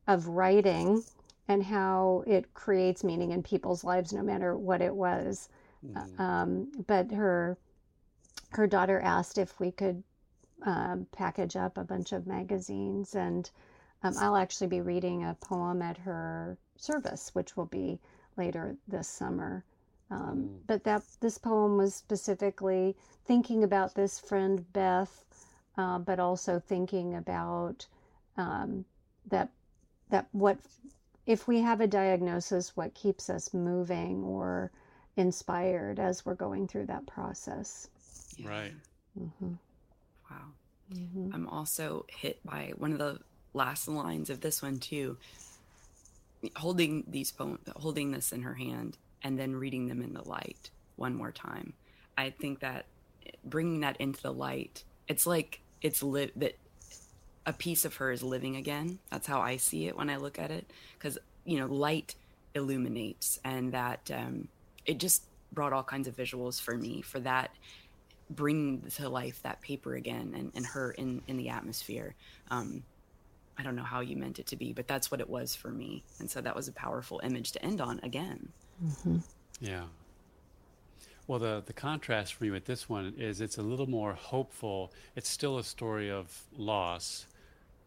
of 0.06 0.28
writing 0.28 1.02
and 1.48 1.62
how 1.62 2.24
it 2.26 2.52
creates 2.54 3.02
meaning 3.02 3.32
in 3.32 3.42
people's 3.42 3.84
lives 3.84 4.12
no 4.12 4.22
matter 4.22 4.56
what 4.56 4.82
it 4.82 4.94
was. 4.94 5.48
Mm. 5.84 6.20
Um, 6.20 6.84
but 6.86 7.10
her 7.10 7.56
her 8.50 8.66
daughter 8.66 9.00
asked 9.00 9.38
if 9.38 9.58
we 9.58 9.70
could 9.70 10.02
um, 10.62 11.06
package 11.12 11.56
up 11.56 11.78
a 11.78 11.84
bunch 11.84 12.12
of 12.12 12.26
magazines, 12.26 13.14
and 13.14 13.50
um, 14.02 14.14
I'll 14.20 14.36
actually 14.36 14.66
be 14.66 14.80
reading 14.80 15.24
a 15.24 15.36
poem 15.40 15.82
at 15.82 15.96
her 15.98 16.58
service, 16.80 17.30
which 17.34 17.56
will 17.56 17.66
be 17.66 17.98
later 18.36 18.76
this 18.88 19.08
summer. 19.08 19.64
Um, 20.10 20.50
mm. 20.50 20.58
But 20.66 20.84
that 20.84 21.02
this 21.20 21.38
poem 21.38 21.76
was 21.76 21.94
specifically 21.94 22.96
thinking 23.26 23.64
about 23.64 23.94
this 23.94 24.18
friend 24.18 24.64
Beth, 24.72 25.24
uh, 25.76 25.98
but 25.98 26.18
also 26.18 26.58
thinking 26.58 27.14
about 27.14 27.86
um, 28.36 28.84
that 29.28 29.50
that 30.08 30.26
what 30.32 30.58
if 31.26 31.46
we 31.46 31.60
have 31.60 31.80
a 31.80 31.86
diagnosis, 31.86 32.76
what 32.76 32.94
keeps 32.94 33.30
us 33.30 33.54
moving 33.54 34.24
or 34.24 34.72
inspired 35.16 36.00
as 36.00 36.24
we're 36.24 36.34
going 36.34 36.66
through 36.66 36.86
that 36.86 37.06
process. 37.06 37.88
Right. 38.42 38.72
Mm-hmm. 39.18 39.52
Wow. 40.30 40.36
Mm-hmm. 40.92 41.30
I'm 41.34 41.48
also 41.48 42.06
hit 42.08 42.44
by 42.44 42.72
one 42.76 42.92
of 42.92 42.98
the 42.98 43.18
last 43.54 43.86
lines 43.86 44.30
of 44.30 44.40
this 44.40 44.62
one 44.62 44.78
too. 44.78 45.18
Holding 46.56 47.04
these 47.08 47.30
poems, 47.30 47.60
holding 47.76 48.12
this 48.12 48.32
in 48.32 48.42
her 48.42 48.54
hand, 48.54 48.96
and 49.22 49.38
then 49.38 49.54
reading 49.54 49.88
them 49.88 50.02
in 50.02 50.14
the 50.14 50.26
light 50.26 50.70
one 50.96 51.14
more 51.14 51.32
time. 51.32 51.74
I 52.16 52.30
think 52.30 52.60
that 52.60 52.86
bringing 53.44 53.80
that 53.80 53.96
into 53.98 54.22
the 54.22 54.32
light, 54.32 54.84
it's 55.08 55.26
like 55.26 55.60
it's 55.82 56.02
lit 56.02 56.38
that 56.38 56.56
a 57.46 57.52
piece 57.52 57.84
of 57.84 57.96
her 57.96 58.10
is 58.10 58.22
living 58.22 58.56
again. 58.56 58.98
That's 59.10 59.26
how 59.26 59.40
I 59.40 59.56
see 59.56 59.86
it 59.86 59.96
when 59.96 60.10
I 60.10 60.16
look 60.16 60.38
at 60.38 60.50
it, 60.50 60.70
because 60.98 61.18
you 61.44 61.58
know, 61.58 61.66
light 61.66 62.14
illuminates, 62.54 63.38
and 63.44 63.72
that 63.72 64.10
um, 64.14 64.48
it 64.86 64.98
just 64.98 65.24
brought 65.52 65.72
all 65.72 65.82
kinds 65.82 66.08
of 66.08 66.16
visuals 66.16 66.60
for 66.60 66.76
me 66.76 67.02
for 67.02 67.20
that 67.20 67.50
bring 68.30 68.82
to 68.82 69.08
life 69.08 69.42
that 69.42 69.60
paper 69.60 69.94
again 69.94 70.34
and, 70.36 70.52
and 70.54 70.64
her 70.64 70.92
in, 70.92 71.20
in 71.26 71.36
the 71.36 71.48
atmosphere. 71.48 72.14
Um, 72.50 72.84
I 73.60 73.62
don't 73.62 73.76
know 73.76 73.82
how 73.82 74.00
you 74.00 74.16
meant 74.16 74.38
it 74.38 74.46
to 74.46 74.56
be, 74.56 74.72
but 74.72 74.88
that's 74.88 75.10
what 75.10 75.20
it 75.20 75.28
was 75.28 75.54
for 75.54 75.68
me. 75.68 76.02
And 76.18 76.30
so 76.30 76.40
that 76.40 76.56
was 76.56 76.66
a 76.66 76.72
powerful 76.72 77.20
image 77.22 77.52
to 77.52 77.62
end 77.62 77.82
on 77.82 78.00
again. 78.02 78.48
Mm-hmm. 78.82 79.18
Yeah. 79.60 79.84
Well, 81.26 81.38
the, 81.38 81.62
the 81.66 81.74
contrast 81.74 82.32
for 82.34 82.44
me 82.44 82.50
with 82.50 82.64
this 82.64 82.88
one 82.88 83.12
is 83.18 83.42
it's 83.42 83.58
a 83.58 83.62
little 83.62 83.86
more 83.86 84.14
hopeful. 84.14 84.94
It's 85.14 85.28
still 85.28 85.58
a 85.58 85.64
story 85.64 86.10
of 86.10 86.42
loss, 86.56 87.26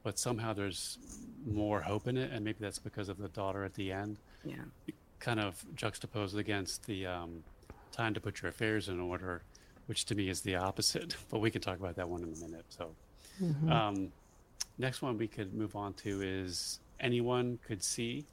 but 0.04 0.20
somehow 0.20 0.54
there's 0.54 1.00
more 1.44 1.82
hope 1.82 2.08
in 2.08 2.18
it. 2.18 2.32
And 2.32 2.46
maybe 2.46 2.60
that's 2.62 2.78
because 2.78 3.10
of 3.10 3.18
the 3.18 3.30
daughter 3.30 3.64
at 3.64 3.74
the 3.74 3.92
end. 3.92 4.18
Yeah. 4.46 4.56
Kind 5.20 5.40
of 5.40 5.66
juxtaposed 5.76 6.38
against 6.38 6.86
the 6.86 7.08
um, 7.08 7.44
time 7.92 8.14
to 8.14 8.22
put 8.22 8.44
your 8.44 8.50
affairs 8.50 8.90
in 8.90 9.00
order 9.00 9.42
which 9.88 10.06
to 10.06 10.16
me 10.16 10.30
is 10.30 10.42
the 10.42 10.56
opposite. 10.56 11.16
But 11.30 11.40
we 11.40 11.50
can 11.50 11.62
talk 11.62 11.80
about 11.80 11.96
that 11.96 12.08
one 12.08 12.22
in 12.22 12.34
a 12.34 12.38
minute. 12.38 12.66
So, 12.70 12.92
mm-hmm. 13.42 13.72
um, 13.72 14.12
next 14.78 15.02
one 15.02 15.18
we 15.18 15.28
could 15.28 15.54
move 15.54 15.76
on 15.76 15.94
to 15.94 16.22
is 16.22 16.80
anyone 17.00 17.60
could 17.66 17.84
see. 17.84 18.26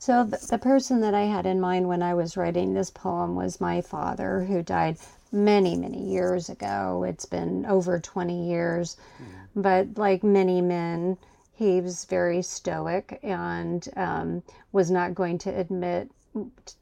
So, 0.00 0.24
the, 0.24 0.36
the 0.50 0.58
person 0.58 1.00
that 1.00 1.14
I 1.14 1.22
had 1.22 1.44
in 1.44 1.60
mind 1.60 1.88
when 1.88 2.02
I 2.02 2.14
was 2.14 2.36
writing 2.36 2.72
this 2.72 2.90
poem 2.90 3.34
was 3.34 3.60
my 3.60 3.80
father, 3.80 4.44
who 4.44 4.62
died 4.62 4.96
many, 5.32 5.76
many 5.76 6.02
years 6.02 6.48
ago. 6.48 7.04
It's 7.06 7.26
been 7.26 7.66
over 7.66 7.98
20 7.98 8.48
years. 8.48 8.96
Mm-hmm. 9.20 9.62
But 9.62 9.98
like 9.98 10.22
many 10.22 10.60
men, 10.60 11.18
he 11.52 11.80
was 11.80 12.04
very 12.04 12.42
stoic 12.42 13.18
and 13.22 13.86
um, 13.96 14.42
was 14.72 14.90
not 14.90 15.14
going 15.14 15.38
to 15.38 15.50
admit 15.50 16.10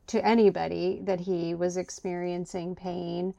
to 0.09 0.25
anybody 0.25 1.01
that 1.05 1.21
he 1.21 1.55
was 1.55 1.77
experiencing 1.77 2.75
pain 2.75 3.33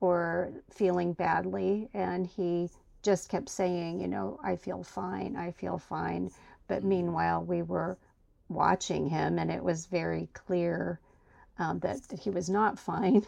or 0.00 0.50
feeling 0.70 1.12
badly. 1.12 1.90
And 1.92 2.26
he 2.26 2.70
just 3.08 3.30
kept 3.30 3.48
saying, 3.48 4.02
you 4.02 4.06
know, 4.06 4.38
I 4.44 4.56
feel 4.56 4.82
fine, 4.82 5.34
I 5.34 5.52
feel 5.52 5.78
fine. 5.78 6.30
But 6.66 6.84
meanwhile, 6.84 7.42
we 7.42 7.62
were 7.62 7.96
watching 8.50 9.08
him, 9.08 9.38
and 9.38 9.50
it 9.50 9.64
was 9.64 9.86
very 9.86 10.28
clear 10.34 11.00
um, 11.58 11.78
that, 11.78 12.02
that 12.08 12.18
he 12.20 12.28
was 12.28 12.50
not 12.50 12.78
fine. 12.90 13.24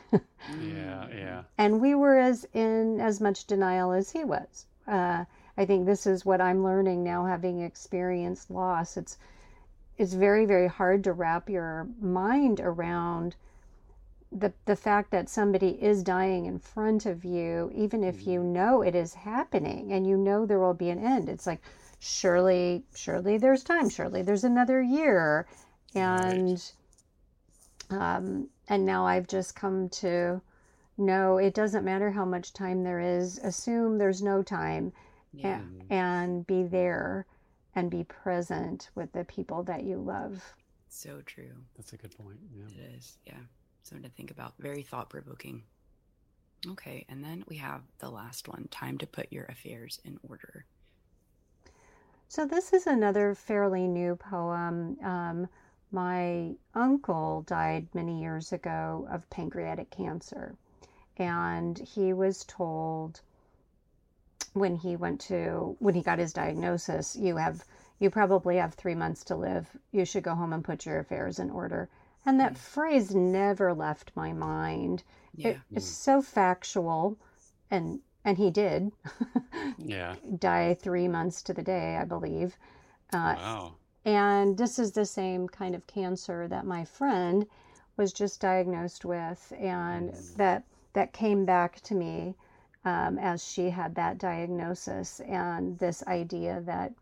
yeah, 0.60 1.06
yeah. 1.08 1.42
And 1.56 1.80
we 1.80 1.94
were 1.94 2.18
as 2.18 2.46
in 2.52 3.00
as 3.00 3.22
much 3.22 3.46
denial 3.46 3.92
as 3.92 4.10
he 4.10 4.22
was. 4.22 4.66
Uh, 4.86 5.24
I 5.56 5.64
think 5.64 5.86
this 5.86 6.06
is 6.06 6.26
what 6.26 6.42
I'm 6.42 6.62
learning 6.62 7.02
now, 7.02 7.24
having 7.24 7.62
experienced 7.62 8.50
loss. 8.50 8.98
It's 8.98 9.16
it's 9.96 10.12
very 10.12 10.44
very 10.44 10.68
hard 10.68 11.04
to 11.04 11.14
wrap 11.14 11.48
your 11.48 11.88
mind 12.02 12.60
around 12.60 13.34
the 14.32 14.52
the 14.64 14.76
fact 14.76 15.10
that 15.10 15.28
somebody 15.28 15.70
is 15.82 16.02
dying 16.02 16.46
in 16.46 16.58
front 16.58 17.06
of 17.06 17.24
you, 17.24 17.70
even 17.74 18.04
if 18.04 18.26
you 18.26 18.40
mm-hmm. 18.40 18.52
know 18.52 18.82
it 18.82 18.94
is 18.94 19.14
happening 19.14 19.92
and 19.92 20.06
you 20.06 20.16
know 20.16 20.46
there 20.46 20.60
will 20.60 20.74
be 20.74 20.90
an 20.90 21.04
end. 21.04 21.28
It's 21.28 21.46
like 21.46 21.60
surely 21.98 22.84
surely 22.94 23.38
there's 23.38 23.64
time, 23.64 23.88
surely 23.88 24.22
there's 24.22 24.44
another 24.44 24.80
year, 24.80 25.46
and 25.94 26.62
right. 27.90 28.16
um, 28.16 28.48
and 28.68 28.86
now 28.86 29.06
I've 29.06 29.26
just 29.26 29.56
come 29.56 29.88
to 29.88 30.40
know 30.96 31.38
it 31.38 31.54
doesn't 31.54 31.84
matter 31.84 32.10
how 32.10 32.24
much 32.24 32.52
time 32.52 32.84
there 32.84 33.00
is. 33.00 33.38
Assume 33.38 33.98
there's 33.98 34.22
no 34.22 34.42
time 34.42 34.92
yeah. 35.32 35.58
and, 35.58 35.84
and 35.90 36.46
be 36.46 36.62
there 36.62 37.26
and 37.74 37.90
be 37.90 38.04
present 38.04 38.90
with 38.94 39.12
the 39.12 39.24
people 39.24 39.62
that 39.64 39.84
you 39.84 39.96
love. 39.96 40.54
So 40.88 41.20
true. 41.24 41.52
That's 41.76 41.92
a 41.92 41.96
good 41.96 42.16
point. 42.16 42.38
Yeah. 42.52 42.64
It 42.66 42.94
is. 42.96 43.18
Yeah. 43.26 43.34
Something 43.82 44.08
to 44.08 44.16
think 44.16 44.30
about. 44.30 44.54
Very 44.58 44.82
thought 44.82 45.10
provoking. 45.10 45.62
Okay. 46.66 47.06
And 47.08 47.24
then 47.24 47.44
we 47.48 47.56
have 47.56 47.82
the 47.98 48.10
last 48.10 48.48
one 48.48 48.68
time 48.70 48.98
to 48.98 49.06
put 49.06 49.32
your 49.32 49.44
affairs 49.46 50.00
in 50.04 50.18
order. 50.28 50.64
So, 52.28 52.46
this 52.46 52.72
is 52.72 52.86
another 52.86 53.34
fairly 53.34 53.88
new 53.88 54.14
poem. 54.14 54.96
Um, 55.02 55.48
my 55.90 56.54
uncle 56.74 57.42
died 57.42 57.88
many 57.92 58.20
years 58.20 58.52
ago 58.52 59.08
of 59.10 59.28
pancreatic 59.30 59.90
cancer, 59.90 60.54
and 61.16 61.76
he 61.78 62.12
was 62.12 62.44
told 62.44 63.20
when 64.52 64.76
he 64.76 64.96
went 64.96 65.20
to 65.22 65.76
when 65.80 65.94
he 65.94 66.02
got 66.02 66.18
his 66.18 66.32
diagnosis 66.32 67.14
you 67.14 67.36
have 67.36 67.64
you 67.98 68.10
probably 68.10 68.56
have 68.56 68.74
three 68.74 68.94
months 68.94 69.22
to 69.24 69.36
live 69.36 69.68
you 69.92 70.04
should 70.04 70.24
go 70.24 70.34
home 70.34 70.52
and 70.52 70.64
put 70.64 70.86
your 70.86 70.98
affairs 70.98 71.38
in 71.38 71.50
order 71.50 71.88
and 72.26 72.38
that 72.38 72.58
phrase 72.58 73.14
never 73.14 73.72
left 73.72 74.12
my 74.14 74.32
mind. 74.32 75.02
Yeah. 75.34 75.48
It, 75.48 75.58
it's 75.72 75.86
so 75.86 76.20
factual 76.20 77.16
and 77.70 78.00
and 78.24 78.36
he 78.36 78.50
did 78.50 78.92
yeah. 79.78 80.16
die 80.38 80.74
three 80.74 81.08
months 81.08 81.42
to 81.42 81.54
the 81.54 81.62
day 81.62 81.96
i 81.96 82.04
believe. 82.04 82.56
Uh, 83.12 83.34
wow. 83.36 83.74
and 84.04 84.56
this 84.56 84.78
is 84.78 84.92
the 84.92 85.06
same 85.06 85.48
kind 85.48 85.74
of 85.74 85.86
cancer 85.86 86.46
that 86.46 86.64
my 86.64 86.84
friend 86.84 87.46
was 87.96 88.12
just 88.12 88.40
diagnosed 88.40 89.04
with 89.04 89.52
and 89.58 90.10
mm. 90.10 90.36
that 90.36 90.64
that 90.92 91.12
came 91.12 91.44
back 91.44 91.80
to 91.80 91.94
me 91.94 92.34
um, 92.84 93.18
as 93.18 93.44
she 93.44 93.70
had 93.70 93.94
that 93.94 94.18
diagnosis 94.18 95.20
and 95.20 95.78
this 95.78 96.02
idea 96.06 96.60
that 96.64 96.92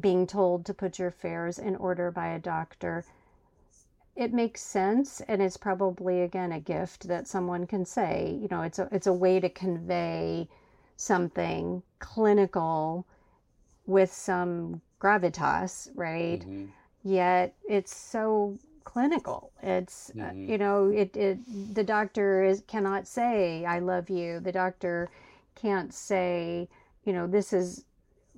being 0.00 0.26
told 0.26 0.64
to 0.66 0.74
put 0.74 0.98
your 0.98 1.08
affairs 1.08 1.58
in 1.58 1.76
order 1.76 2.10
by 2.10 2.28
a 2.28 2.38
doctor 2.38 3.04
it 4.16 4.32
makes 4.32 4.62
sense 4.62 5.20
and 5.28 5.42
it's 5.42 5.56
probably 5.56 6.22
again 6.22 6.52
a 6.52 6.60
gift 6.60 7.06
that 7.08 7.28
someone 7.28 7.66
can 7.66 7.84
say 7.84 8.36
you 8.40 8.48
know 8.50 8.62
it's 8.62 8.78
a 8.78 8.88
it's 8.90 9.06
a 9.06 9.12
way 9.12 9.38
to 9.38 9.48
convey 9.48 10.48
something 10.96 11.82
clinical 11.98 13.06
with 13.86 14.12
some 14.12 14.80
gravitas 15.00 15.88
right 15.94 16.40
mm-hmm. 16.40 16.66
yet 17.04 17.54
it's 17.68 17.94
so 17.94 18.58
clinical. 18.86 19.50
It's 19.62 20.10
uh, 20.10 20.20
mm-hmm. 20.20 20.44
uh, 20.44 20.52
you 20.52 20.56
know 20.56 20.86
it, 20.86 21.14
it 21.14 21.74
the 21.74 21.84
doctor 21.84 22.42
is 22.42 22.62
cannot 22.66 23.06
say 23.06 23.66
I 23.66 23.80
love 23.80 24.08
you. 24.08 24.40
The 24.40 24.52
doctor 24.52 25.10
can't 25.54 25.92
say 25.92 26.68
you 27.04 27.12
know 27.12 27.26
this 27.26 27.52
is 27.52 27.84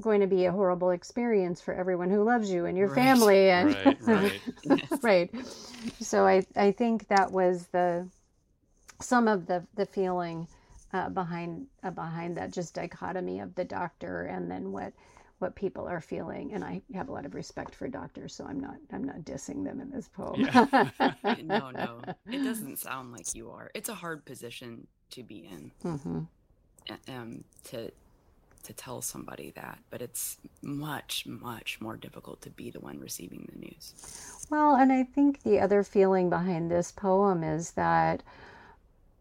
going 0.01 0.21
to 0.21 0.27
be 0.27 0.47
a 0.47 0.53
horrible 0.53 0.91
experience 0.91 1.61
for 1.61 1.75
everyone 1.75 2.11
who 2.11 2.23
loves 2.23 2.51
you 2.51 2.67
and 2.67 2.77
your 2.77 2.89
right. 2.89 2.95
family 2.95 3.51
and 3.51 3.75
right, 3.75 4.41
right. 4.67 4.89
right. 5.03 5.31
So 6.01 6.27
I 6.27 6.45
I 6.57 6.73
think 6.73 7.09
that 7.09 7.31
was 7.31 7.67
the 7.69 8.09
some 9.01 9.29
of 9.29 9.47
the 9.47 9.65
the 9.75 9.87
feeling 9.87 10.49
uh, 10.93 11.09
behind 11.09 11.67
uh, 11.83 11.91
behind 11.91 12.37
that 12.37 12.53
just 12.53 12.75
dichotomy 12.75 13.41
of 13.41 13.55
the 13.55 13.65
doctor 13.65 14.23
and 14.23 14.51
then 14.51 14.73
what 14.73 14.93
what 15.39 15.55
people 15.55 15.87
are 15.87 16.01
feeling 16.01 16.53
and 16.53 16.65
i 16.65 16.81
have 16.95 17.09
a 17.09 17.13
lot 17.13 17.25
of 17.25 17.35
respect 17.35 17.75
for 17.75 17.89
doctors 17.89 18.35
so 18.35 18.45
i'm 18.45 18.59
not 18.59 18.77
i'm 18.93 19.05
not 19.05 19.21
dissing 19.21 19.65
them 19.65 19.81
in 19.81 19.91
this 19.91 20.09
poem 20.09 20.41
yeah. 20.41 21.15
no 21.45 21.71
no 21.71 22.01
it 22.31 22.43
doesn't 22.43 22.79
sound 22.79 23.13
like 23.13 23.35
you 23.35 23.51
are 23.51 23.71
it's 23.75 23.89
a 23.89 23.95
hard 23.95 24.25
position 24.25 24.87
to 25.11 25.23
be 25.23 25.49
in 25.51 25.71
mm-hmm. 25.85 26.21
um, 27.09 27.45
to 27.65 27.91
to 28.69 28.73
tell 28.73 29.03
somebody 29.03 29.51
that 29.57 29.79
but 29.91 30.01
it's 30.01 30.39
much 30.63 31.27
much 31.27 31.81
more 31.81 31.97
difficult 31.97 32.41
to 32.41 32.51
be 32.51 32.71
the 32.71 32.81
one 32.81 33.01
receiving 33.01 33.49
the 33.53 33.59
news 33.59 34.47
well 34.51 34.77
and 34.77 34.93
i 34.93 35.03
think 35.03 35.43
the 35.43 35.59
other 35.59 35.83
feeling 35.83 36.31
behind 36.31 36.71
this 36.71 36.93
poem 36.93 37.43
is 37.43 37.73
that 37.73 38.23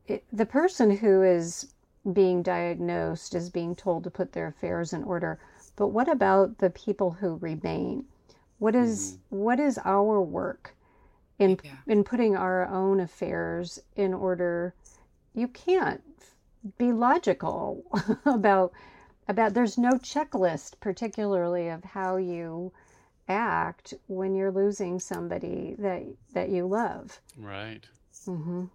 it, 0.06 0.24
the 0.32 0.46
person 0.46 0.96
who 0.96 1.24
is 1.24 1.74
being 2.14 2.42
diagnosed 2.42 3.36
is 3.36 3.50
being 3.50 3.76
told 3.76 4.04
to 4.04 4.10
put 4.10 4.32
their 4.32 4.48
affairs 4.48 4.94
in 4.94 5.04
order 5.04 5.40
but 5.78 5.90
what 5.90 6.10
about 6.10 6.58
the 6.58 6.72
people 6.72 7.12
who 7.12 7.36
remain? 7.36 8.06
What 8.58 8.76
is, 8.76 9.14
mm-hmm. 9.14 9.38
what 9.38 9.60
is 9.60 9.80
our 9.86 10.20
work 10.20 10.76
in 11.40 11.60
yeah. 11.64 11.76
in 11.86 12.04
putting 12.04 12.36
our 12.36 12.68
own 12.68 13.00
affairs 13.00 13.80
in 13.96 14.14
order? 14.14 14.74
You 15.36 15.48
can't 15.48 16.02
be 16.80 16.92
logical 16.92 17.84
about 18.26 18.74
about 19.28 19.54
there's 19.54 19.78
no 19.78 19.94
checklist 19.94 20.74
particularly 20.80 21.70
of 21.70 21.84
how 21.84 22.18
you 22.18 22.72
act 23.28 23.94
when 24.08 24.36
you're 24.36 24.52
losing 24.52 25.00
somebody 25.00 25.76
that 25.80 26.04
that 26.34 26.50
you 26.50 26.66
love. 26.66 27.20
Right. 27.38 27.84
Mm-hmm. 28.26 28.66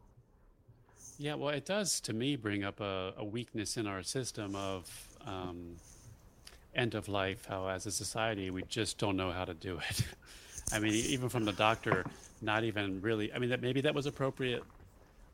Yeah, 1.18 1.34
well, 1.34 1.50
it 1.50 1.64
does 1.64 2.00
to 2.02 2.12
me 2.12 2.36
bring 2.36 2.64
up 2.64 2.80
a, 2.80 3.14
a 3.16 3.24
weakness 3.24 3.76
in 3.76 3.86
our 3.86 4.02
system 4.02 4.56
of 4.56 4.90
um, 5.24 5.76
end 6.74 6.94
of 6.94 7.08
life, 7.08 7.46
how 7.48 7.68
as 7.68 7.86
a 7.86 7.92
society 7.92 8.50
we 8.50 8.62
just 8.64 8.98
don't 8.98 9.16
know 9.16 9.30
how 9.30 9.44
to 9.44 9.54
do 9.54 9.78
it. 9.88 10.04
I 10.72 10.78
mean, 10.78 10.94
even 10.94 11.28
from 11.28 11.44
the 11.44 11.52
doctor, 11.52 12.04
not 12.40 12.64
even 12.64 13.00
really. 13.00 13.32
I 13.32 13.38
mean, 13.38 13.50
that 13.50 13.60
maybe 13.60 13.82
that 13.82 13.94
was 13.94 14.06
appropriate. 14.06 14.62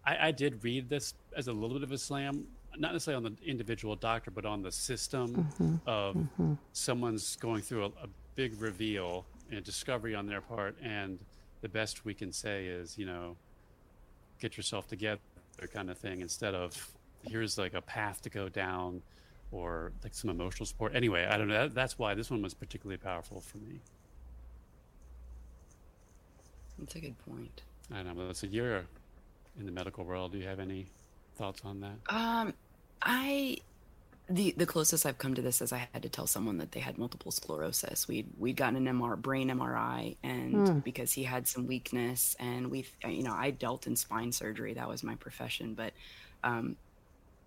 I, 0.04 0.28
I 0.28 0.30
did 0.30 0.62
read 0.64 0.88
this 0.88 1.14
as 1.36 1.48
a 1.48 1.52
little 1.52 1.76
bit 1.76 1.84
of 1.84 1.92
a 1.92 1.98
slam, 1.98 2.46
not 2.78 2.92
necessarily 2.92 3.26
on 3.26 3.32
the 3.32 3.50
individual 3.50 3.96
doctor, 3.96 4.30
but 4.30 4.44
on 4.44 4.62
the 4.62 4.72
system 4.72 5.34
mm-hmm. 5.34 5.74
of 5.86 6.16
mm-hmm. 6.16 6.54
someone's 6.72 7.36
going 7.36 7.62
through 7.62 7.84
a, 7.84 7.88
a 7.88 8.08
big 8.34 8.60
reveal 8.60 9.24
and 9.50 9.64
discovery 9.64 10.14
on 10.14 10.26
their 10.26 10.40
part, 10.40 10.76
and 10.82 11.18
the 11.60 11.68
best 11.68 12.04
we 12.04 12.14
can 12.14 12.32
say 12.32 12.66
is, 12.66 12.96
you 12.96 13.06
know, 13.06 13.36
get 14.40 14.56
yourself 14.56 14.86
together, 14.86 15.20
kind 15.72 15.90
of 15.90 15.98
thing, 15.98 16.20
instead 16.20 16.54
of 16.54 16.92
here's 17.26 17.58
like 17.58 17.74
a 17.74 17.82
path 17.82 18.22
to 18.22 18.30
go 18.30 18.48
down 18.48 19.02
or 19.50 19.92
like 20.02 20.14
some 20.14 20.30
emotional 20.30 20.66
support. 20.66 20.94
Anyway, 20.94 21.26
I 21.26 21.36
don't 21.36 21.48
know. 21.48 21.68
That's 21.68 21.98
why 21.98 22.14
this 22.14 22.30
one 22.30 22.42
was 22.42 22.54
particularly 22.54 22.98
powerful 22.98 23.40
for 23.40 23.58
me. 23.58 23.80
That's 26.78 26.94
a 26.94 27.00
good 27.00 27.16
point. 27.26 27.62
I 27.92 28.02
know, 28.02 28.12
but 28.14 28.28
it's 28.28 28.42
a 28.42 28.46
year 28.46 28.86
in 29.58 29.66
the 29.66 29.72
medical 29.72 30.04
world. 30.04 30.32
Do 30.32 30.38
you 30.38 30.46
have 30.46 30.60
any 30.60 30.86
thoughts 31.36 31.62
on 31.64 31.80
that? 31.80 31.96
Um, 32.14 32.54
I 33.02 33.58
the 34.30 34.54
the 34.56 34.66
closest 34.66 35.06
I've 35.06 35.18
come 35.18 35.34
to 35.34 35.42
this 35.42 35.62
is 35.62 35.72
I 35.72 35.88
had 35.92 36.02
to 36.02 36.08
tell 36.08 36.26
someone 36.26 36.58
that 36.58 36.72
they 36.72 36.80
had 36.80 36.98
multiple 36.98 37.32
sclerosis. 37.32 38.06
We'd 38.06 38.28
we'd 38.38 38.56
gotten 38.56 38.86
an 38.86 38.98
MR 38.98 39.16
brain 39.16 39.48
MRI, 39.48 40.16
and 40.22 40.54
mm. 40.54 40.84
because 40.84 41.12
he 41.12 41.24
had 41.24 41.48
some 41.48 41.66
weakness, 41.66 42.36
and 42.38 42.70
we 42.70 42.86
you 43.06 43.22
know 43.22 43.32
I 43.32 43.50
dealt 43.50 43.86
in 43.86 43.96
spine 43.96 44.32
surgery. 44.32 44.74
That 44.74 44.88
was 44.88 45.02
my 45.02 45.14
profession, 45.14 45.74
but 45.74 45.92
um, 46.44 46.76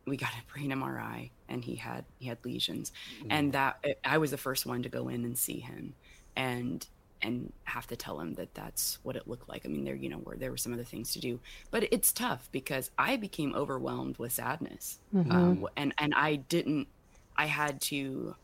we 0.07 0.17
got 0.17 0.31
a 0.31 0.53
brain 0.53 0.71
MRI, 0.71 1.29
and 1.49 1.63
he 1.63 1.75
had 1.75 2.05
he 2.17 2.27
had 2.27 2.39
lesions, 2.43 2.91
mm. 3.21 3.27
and 3.29 3.53
that 3.53 3.83
I 4.03 4.17
was 4.17 4.31
the 4.31 4.37
first 4.37 4.65
one 4.65 4.81
to 4.81 4.89
go 4.89 5.07
in 5.07 5.23
and 5.23 5.37
see 5.37 5.59
him, 5.59 5.93
and 6.35 6.85
and 7.21 7.51
have 7.65 7.87
to 7.87 7.95
tell 7.95 8.19
him 8.19 8.33
that 8.35 8.53
that's 8.53 8.99
what 9.03 9.15
it 9.15 9.27
looked 9.27 9.49
like. 9.49 9.65
I 9.65 9.69
mean, 9.69 9.83
there, 9.83 9.95
you 9.95 10.09
know, 10.09 10.17
where 10.17 10.37
there 10.37 10.51
were 10.51 10.57
some 10.57 10.73
other 10.73 10.83
things 10.83 11.13
to 11.13 11.19
do, 11.19 11.39
but 11.69 11.87
it's 11.91 12.11
tough 12.11 12.49
because 12.51 12.91
I 12.97 13.17
became 13.17 13.53
overwhelmed 13.55 14.17
with 14.17 14.31
sadness, 14.31 14.99
mm-hmm. 15.13 15.31
um, 15.31 15.67
and 15.75 15.93
and 15.97 16.13
I 16.15 16.35
didn't. 16.35 16.87
I 17.35 17.45
had 17.45 17.81
to 17.81 18.35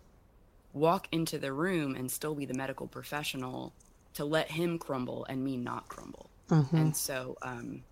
walk 0.74 1.08
into 1.12 1.38
the 1.38 1.52
room 1.52 1.96
and 1.96 2.10
still 2.12 2.36
be 2.36 2.46
the 2.46 2.54
medical 2.54 2.88
professional 2.88 3.74
to 4.14 4.26
let 4.26 4.52
him 4.52 4.80
crumble 4.80 5.26
and 5.30 5.44
me 5.44 5.58
not 5.58 5.88
crumble. 5.88 6.30
Mm-hmm. 6.50 6.76
And 6.76 6.98
so, 6.98 7.38
um, 7.42 7.84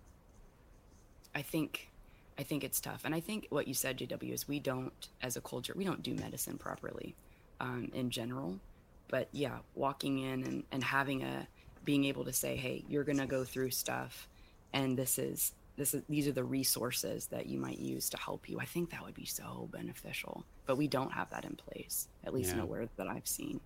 I 1.34 1.42
think. 1.42 1.90
I 2.38 2.42
think 2.42 2.64
it's 2.64 2.82
tough. 2.82 3.06
And 3.06 3.14
I 3.14 3.20
think 3.20 3.46
what 3.48 3.66
you 3.66 3.72
said, 3.72 3.96
JW, 3.96 4.34
is 4.34 4.46
we 4.46 4.60
don't, 4.60 4.92
as 5.22 5.38
a 5.38 5.40
culture, 5.40 5.72
we 5.74 5.84
don't 5.84 6.02
do 6.02 6.12
medicine 6.12 6.58
properly 6.58 7.16
um, 7.60 7.90
in 7.94 8.10
general 8.10 8.60
but 9.08 9.28
yeah, 9.32 9.58
walking 9.74 10.18
in 10.18 10.44
and, 10.44 10.64
and 10.72 10.82
having 10.82 11.22
a 11.22 11.46
being 11.84 12.04
able 12.04 12.24
to 12.24 12.32
say, 12.32 12.56
hey, 12.56 12.84
you're 12.88 13.04
gonna 13.04 13.26
go 13.26 13.44
through 13.44 13.70
stuff 13.70 14.28
and 14.72 14.96
this 14.96 15.18
is 15.18 15.52
this 15.76 15.94
is 15.94 16.02
these 16.08 16.26
are 16.26 16.32
the 16.32 16.44
resources 16.44 17.26
that 17.26 17.46
you 17.46 17.58
might 17.58 17.78
use 17.78 18.08
to 18.10 18.16
help 18.16 18.48
you. 18.48 18.58
I 18.58 18.64
think 18.64 18.90
that 18.90 19.04
would 19.04 19.14
be 19.14 19.26
so 19.26 19.68
beneficial. 19.72 20.44
But 20.66 20.76
we 20.76 20.88
don't 20.88 21.12
have 21.12 21.30
that 21.30 21.44
in 21.44 21.54
place, 21.54 22.08
at 22.24 22.32
least 22.32 22.50
yeah. 22.50 22.58
nowhere 22.58 22.88
that 22.96 23.06
I've 23.06 23.26
seen. 23.26 23.60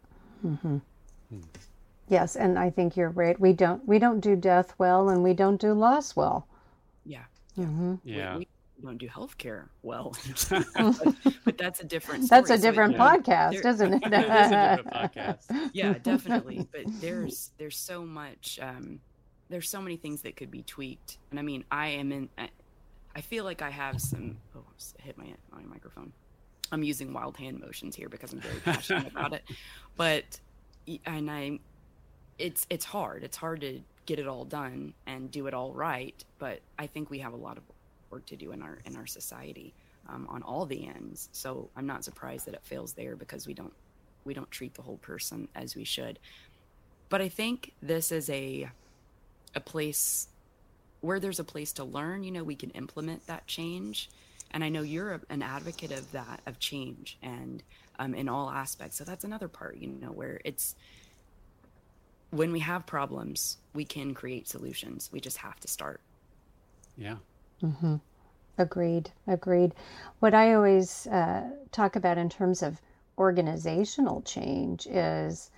Mm-hmm. 0.44 0.78
Hmm. 1.30 1.40
Yes, 2.08 2.34
and 2.34 2.58
I 2.58 2.70
think 2.70 2.96
you're 2.96 3.10
right. 3.10 3.38
We 3.38 3.52
don't 3.52 3.86
we 3.86 3.98
don't 3.98 4.20
do 4.20 4.34
death 4.34 4.74
well, 4.78 5.08
and 5.08 5.22
we 5.22 5.34
don't 5.34 5.60
do 5.60 5.72
loss 5.72 6.16
well. 6.16 6.46
Yeah. 7.04 7.24
Mm-hmm. 7.56 7.94
Yeah. 8.04 8.34
We, 8.34 8.38
we, 8.38 8.48
don't 8.82 8.98
do 8.98 9.08
healthcare 9.08 9.68
well. 9.82 10.16
but, 11.44 11.58
that's 11.58 11.80
a 11.80 11.84
different. 11.84 12.24
Story. 12.24 12.40
That's 12.40 12.50
a 12.50 12.58
different 12.58 12.94
so, 12.94 13.00
podcast, 13.00 13.62
there, 13.62 13.72
isn't 13.72 13.94
it? 13.94 14.02
it 14.06 14.12
is 14.12 14.52
a 14.52 14.76
different 14.76 15.14
podcast. 15.14 15.70
Yeah, 15.72 15.94
definitely. 16.02 16.66
But 16.70 16.84
there's 17.00 17.50
there's 17.58 17.76
so 17.76 18.04
much. 18.04 18.58
Um, 18.62 19.00
there's 19.48 19.68
so 19.68 19.80
many 19.82 19.96
things 19.96 20.22
that 20.22 20.36
could 20.36 20.50
be 20.50 20.62
tweaked, 20.62 21.18
and 21.30 21.38
I 21.38 21.42
mean, 21.42 21.64
I 21.70 21.88
am 21.88 22.12
in. 22.12 22.28
I, 22.38 22.50
I 23.14 23.20
feel 23.20 23.44
like 23.44 23.62
I 23.62 23.70
have 23.70 24.00
some. 24.00 24.36
Oh, 24.56 24.64
I 24.98 25.02
hit 25.02 25.18
my 25.18 25.26
my 25.52 25.62
microphone. 25.64 26.12
I'm 26.72 26.82
using 26.82 27.12
wild 27.12 27.36
hand 27.36 27.60
motions 27.60 27.96
here 27.96 28.08
because 28.08 28.32
I'm 28.32 28.40
very 28.40 28.60
passionate 28.60 29.08
about 29.08 29.32
it, 29.32 29.42
but 29.96 30.40
and 31.04 31.30
I, 31.30 31.58
it's 32.38 32.66
it's 32.70 32.84
hard. 32.84 33.24
It's 33.24 33.36
hard 33.36 33.60
to 33.62 33.80
get 34.06 34.18
it 34.18 34.26
all 34.26 34.44
done 34.44 34.94
and 35.06 35.30
do 35.30 35.46
it 35.46 35.54
all 35.54 35.72
right. 35.72 36.24
But 36.38 36.60
I 36.78 36.86
think 36.86 37.10
we 37.10 37.18
have 37.20 37.32
a 37.32 37.36
lot 37.36 37.56
of 37.56 37.62
work 38.10 38.26
to 38.26 38.36
do 38.36 38.52
in 38.52 38.62
our 38.62 38.78
in 38.84 38.96
our 38.96 39.06
society 39.06 39.74
um, 40.08 40.26
on 40.28 40.42
all 40.42 40.66
the 40.66 40.86
ends. 40.86 41.28
So 41.32 41.70
I'm 41.76 41.86
not 41.86 42.04
surprised 42.04 42.46
that 42.46 42.54
it 42.54 42.64
fails 42.64 42.92
there 42.92 43.16
because 43.16 43.46
we 43.46 43.54
don't 43.54 43.72
we 44.24 44.34
don't 44.34 44.50
treat 44.50 44.74
the 44.74 44.82
whole 44.82 44.98
person 44.98 45.48
as 45.54 45.74
we 45.74 45.84
should. 45.84 46.18
But 47.08 47.20
I 47.20 47.28
think 47.28 47.72
this 47.82 48.12
is 48.12 48.28
a 48.30 48.70
a 49.54 49.60
place 49.60 50.28
where 51.00 51.18
there's 51.18 51.40
a 51.40 51.44
place 51.44 51.72
to 51.74 51.84
learn. 51.84 52.24
You 52.24 52.30
know, 52.30 52.44
we 52.44 52.56
can 52.56 52.70
implement 52.70 53.26
that 53.26 53.46
change, 53.46 54.10
and 54.50 54.62
I 54.62 54.68
know 54.68 54.82
you're 54.82 55.20
an 55.28 55.42
advocate 55.42 55.92
of 55.92 56.10
that 56.12 56.40
of 56.46 56.58
change 56.58 57.18
and 57.22 57.62
um, 57.98 58.14
in 58.14 58.28
all 58.28 58.50
aspects. 58.50 58.96
So 58.96 59.04
that's 59.04 59.24
another 59.24 59.48
part. 59.48 59.76
You 59.76 59.88
know, 59.88 60.12
where 60.12 60.40
it's 60.44 60.74
when 62.30 62.52
we 62.52 62.60
have 62.60 62.86
problems, 62.86 63.58
we 63.74 63.84
can 63.84 64.14
create 64.14 64.48
solutions. 64.48 65.10
We 65.12 65.20
just 65.20 65.38
have 65.38 65.58
to 65.60 65.68
start. 65.68 66.00
Yeah. 66.96 67.16
Mm-hmm. 67.62 67.96
Agreed. 68.58 69.10
Agreed. 69.26 69.74
What 70.18 70.34
I 70.34 70.54
always 70.54 71.06
uh, 71.06 71.50
talk 71.72 71.96
about 71.96 72.18
in 72.18 72.28
terms 72.28 72.62
of 72.62 72.80
organizational 73.18 74.22
change 74.22 74.86
is 74.86 75.50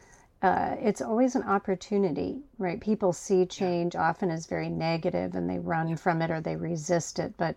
uh, 0.42 0.74
it's 0.80 1.00
always 1.00 1.36
an 1.36 1.44
opportunity, 1.44 2.42
right? 2.58 2.80
People 2.80 3.12
see 3.12 3.46
change 3.46 3.94
often 3.94 4.30
as 4.30 4.46
very 4.46 4.68
negative 4.68 5.34
and 5.36 5.48
they 5.48 5.58
run 5.58 5.96
from 5.96 6.20
it 6.20 6.30
or 6.30 6.40
they 6.40 6.56
resist 6.56 7.20
it, 7.20 7.34
but 7.36 7.54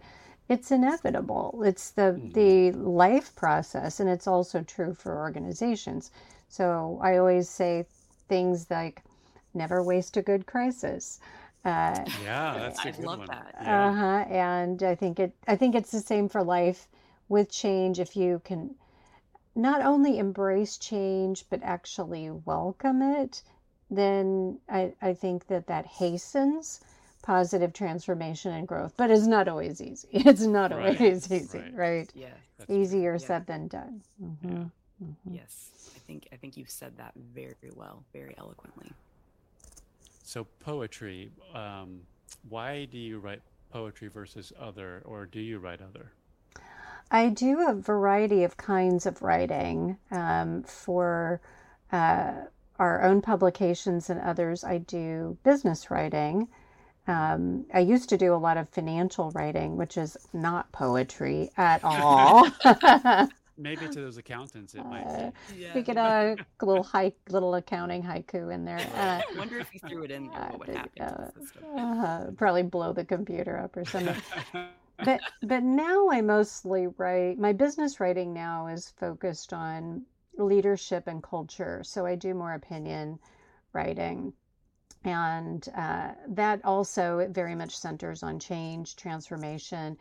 it's 0.48 0.72
inevitable. 0.72 1.64
It's 1.66 1.90
the 1.90 2.14
mm-hmm. 2.14 2.32
the 2.34 2.72
life 2.74 3.36
process, 3.36 4.00
and 4.00 4.08
it's 4.10 4.28
also 4.28 4.62
true 4.62 4.94
for 4.94 5.18
organizations. 5.18 6.12
So 6.50 7.00
I 7.02 7.18
always 7.18 7.50
say 7.50 7.86
things 8.28 8.70
like, 8.70 9.02
"Never 9.56 9.82
waste 9.82 10.18
a 10.18 10.22
good 10.22 10.46
crisis." 10.46 11.20
Uh, 11.66 12.06
yeah, 12.24 12.54
that's 12.58 12.86
a 12.86 12.92
good 12.92 13.06
love 13.06 13.20
one. 13.20 13.28
that. 13.28 13.56
Yeah. 13.62 13.88
Uh 13.88 13.94
huh. 13.94 14.26
And 14.30 14.84
I 14.84 14.96
think 14.96 15.20
it. 15.20 15.34
I 15.48 15.56
think 15.56 15.76
it's 15.76 15.92
the 15.92 16.00
same 16.00 16.30
for 16.30 16.44
life 16.44 16.88
with 17.28 17.52
change. 17.52 18.00
If 18.00 18.16
you 18.16 18.42
can 18.46 18.76
not 19.56 19.82
only 19.82 20.20
embrace 20.20 20.78
change 20.78 21.46
but 21.50 21.64
actually 21.64 22.30
welcome 22.30 23.02
it, 23.02 23.42
then 23.90 24.60
I, 24.70 24.94
I 25.02 25.14
think 25.14 25.48
that 25.48 25.68
that 25.68 25.86
hastens 25.86 26.82
positive 27.24 27.74
transformation 27.74 28.52
and 28.54 28.68
growth. 28.68 28.94
But 28.96 29.10
it's 29.10 29.26
not 29.26 29.48
always 29.48 29.82
easy. 29.82 30.08
It's 30.14 30.44
not 30.44 30.72
right. 30.72 31.00
always 31.00 31.32
easy, 31.32 31.58
right? 31.58 31.76
right? 31.76 32.12
Yeah. 32.14 32.28
Easier 32.70 33.14
yeah. 33.14 33.18
said 33.18 33.48
than 33.48 33.68
done. 33.68 34.02
Mm-hmm. 34.22 34.50
Yeah. 34.50 34.64
Mm-hmm. 35.04 35.34
Yes, 35.34 35.92
I 35.96 36.00
think 36.00 36.28
I 36.32 36.36
think 36.38 36.56
you've 36.56 36.70
said 36.70 36.98
that 36.98 37.14
very 37.34 37.72
well, 37.76 38.04
very 38.14 38.36
eloquently. 38.38 38.92
So 40.26 40.44
poetry, 40.60 41.30
um, 41.54 42.02
why 42.50 42.86
do 42.86 42.98
you 42.98 43.20
write 43.20 43.42
poetry 43.70 44.08
versus 44.08 44.52
other, 44.60 45.04
or 45.06 45.28
do 45.28 45.40
you 45.40 45.60
write 45.60 45.82
other? 45.82 46.12
I 47.12 47.30
do 47.30 47.70
a 47.70 47.76
variety 47.76 48.44
of 48.44 48.58
kinds 48.58 49.06
of 49.06 49.22
writing 49.22 49.98
um, 50.10 50.64
for 50.64 51.42
uh, 51.92 52.34
our 52.80 53.04
own 53.04 53.22
publications 53.22 54.10
and 54.10 54.20
others. 54.20 54.64
I 54.64 54.80
do 54.80 55.38
business 55.44 55.92
writing. 55.92 56.48
Um, 57.08 57.66
I 57.72 57.82
used 57.82 58.10
to 58.10 58.18
do 58.18 58.34
a 58.34 58.38
lot 58.38 58.58
of 58.58 58.68
financial 58.70 59.30
writing, 59.32 59.78
which 59.78 59.96
is 59.96 60.18
not 60.34 60.72
poetry 60.72 61.52
at 61.56 61.84
all. 61.84 62.50
Maybe 63.58 63.88
to 63.88 64.02
those 64.02 64.18
accountants, 64.18 64.76
it 64.76 64.86
might. 64.86 65.04
Uh, 65.04 65.32
yeah. 65.56 65.74
We 65.74 65.82
get 65.82 65.98
a 65.98 66.36
little 66.62 66.84
hike, 66.84 67.18
little 67.30 67.56
accounting 67.56 68.04
haiku 68.04 68.54
in 68.54 68.66
there. 68.66 68.80
Uh, 68.96 69.22
I 69.22 69.38
wonder 69.38 69.60
if 69.60 69.74
you 69.74 69.80
threw 69.80 70.04
it 70.04 70.12
in 70.12 70.28
there, 70.28 70.50
what 70.52 70.68
would 70.68 70.76
happen? 70.76 71.02
Uh, 71.78 72.32
probably 72.38 72.64
blow 72.64 72.94
the 72.94 73.06
computer 73.06 73.58
up 73.58 73.78
or 73.78 73.86
something. 73.86 74.16
but 75.06 75.22
but 75.44 75.64
now 75.64 76.10
I 76.10 76.22
mostly 76.22 76.88
write. 76.98 77.40
My 77.40 77.54
business 77.54 78.00
writing 78.00 78.34
now 78.34 78.68
is 78.68 78.94
focused 78.98 79.54
on 79.54 80.04
leadership 80.38 81.08
and 81.08 81.24
culture. 81.24 81.82
So 81.84 82.06
I 82.06 82.16
do 82.16 82.34
more 82.34 82.54
opinion 82.54 83.20
writing 83.74 84.34
and 85.06 85.70
uh, 85.78 86.10
that 86.28 86.60
also 86.66 87.28
very 87.32 87.56
much 87.56 87.78
centers 87.78 88.24
on 88.24 88.40
change 88.40 88.96
transformation 88.96 89.98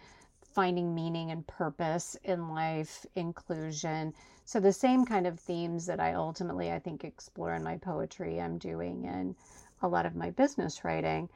finding 0.54 0.94
meaning 0.94 1.30
and 1.30 1.46
purpose 1.46 2.16
in 2.22 2.48
life, 2.48 3.04
inclusion. 3.16 4.14
So 4.44 4.60
the 4.60 4.72
same 4.72 5.04
kind 5.04 5.26
of 5.26 5.40
themes 5.40 5.86
that 5.86 6.00
I 6.00 6.14
ultimately 6.14 6.70
I 6.70 6.78
think 6.78 7.04
explore 7.04 7.54
in 7.54 7.64
my 7.64 7.76
poetry, 7.76 8.40
I'm 8.40 8.58
doing 8.58 9.04
in 9.04 9.34
a 9.82 9.88
lot 9.88 10.06
of 10.06 10.14
my 10.14 10.30
business 10.30 10.84
writing. 10.84 11.28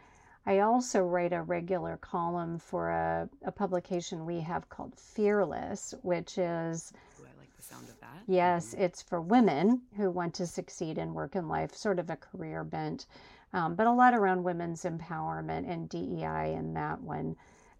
I 0.47 0.61
also 0.61 1.03
write 1.03 1.33
a 1.33 1.43
regular 1.43 1.99
column 1.99 2.59
for 2.59 2.91
a, 2.91 3.29
a 3.45 3.53
publication 3.53 4.25
we 4.25 4.41
have 4.41 4.69
called 4.69 4.95
Fearless, 4.95 5.95
which 6.03 6.39
is 6.39 6.93
Ooh, 7.21 7.25
I 7.25 7.39
like 7.41 7.55
the 7.57 7.63
sound 7.63 7.89
of 7.89 8.01
that. 8.01 8.23
Yes, 8.27 8.73
mm-hmm. 8.73 8.83
it's 8.83 9.03
for 9.03 9.21
women 9.21 9.83
who 9.97 10.11
want 10.11 10.35
to 10.35 10.47
succeed 10.47 10.97
in 10.97 11.13
work 11.13 11.35
and 11.35 11.49
life, 11.49 11.75
sort 11.75 11.99
of 11.99 12.09
a 12.09 12.17
career 12.17 12.63
bent, 12.65 13.07
um, 13.53 13.75
but 13.75 13.87
a 13.87 13.93
lot 13.93 14.15
around 14.15 14.45
women's 14.45 14.85
empowerment 14.85 15.71
and 15.71 15.89
DEI 15.89 16.55
in 16.55 16.73
that 16.75 17.01
one. 17.01 17.37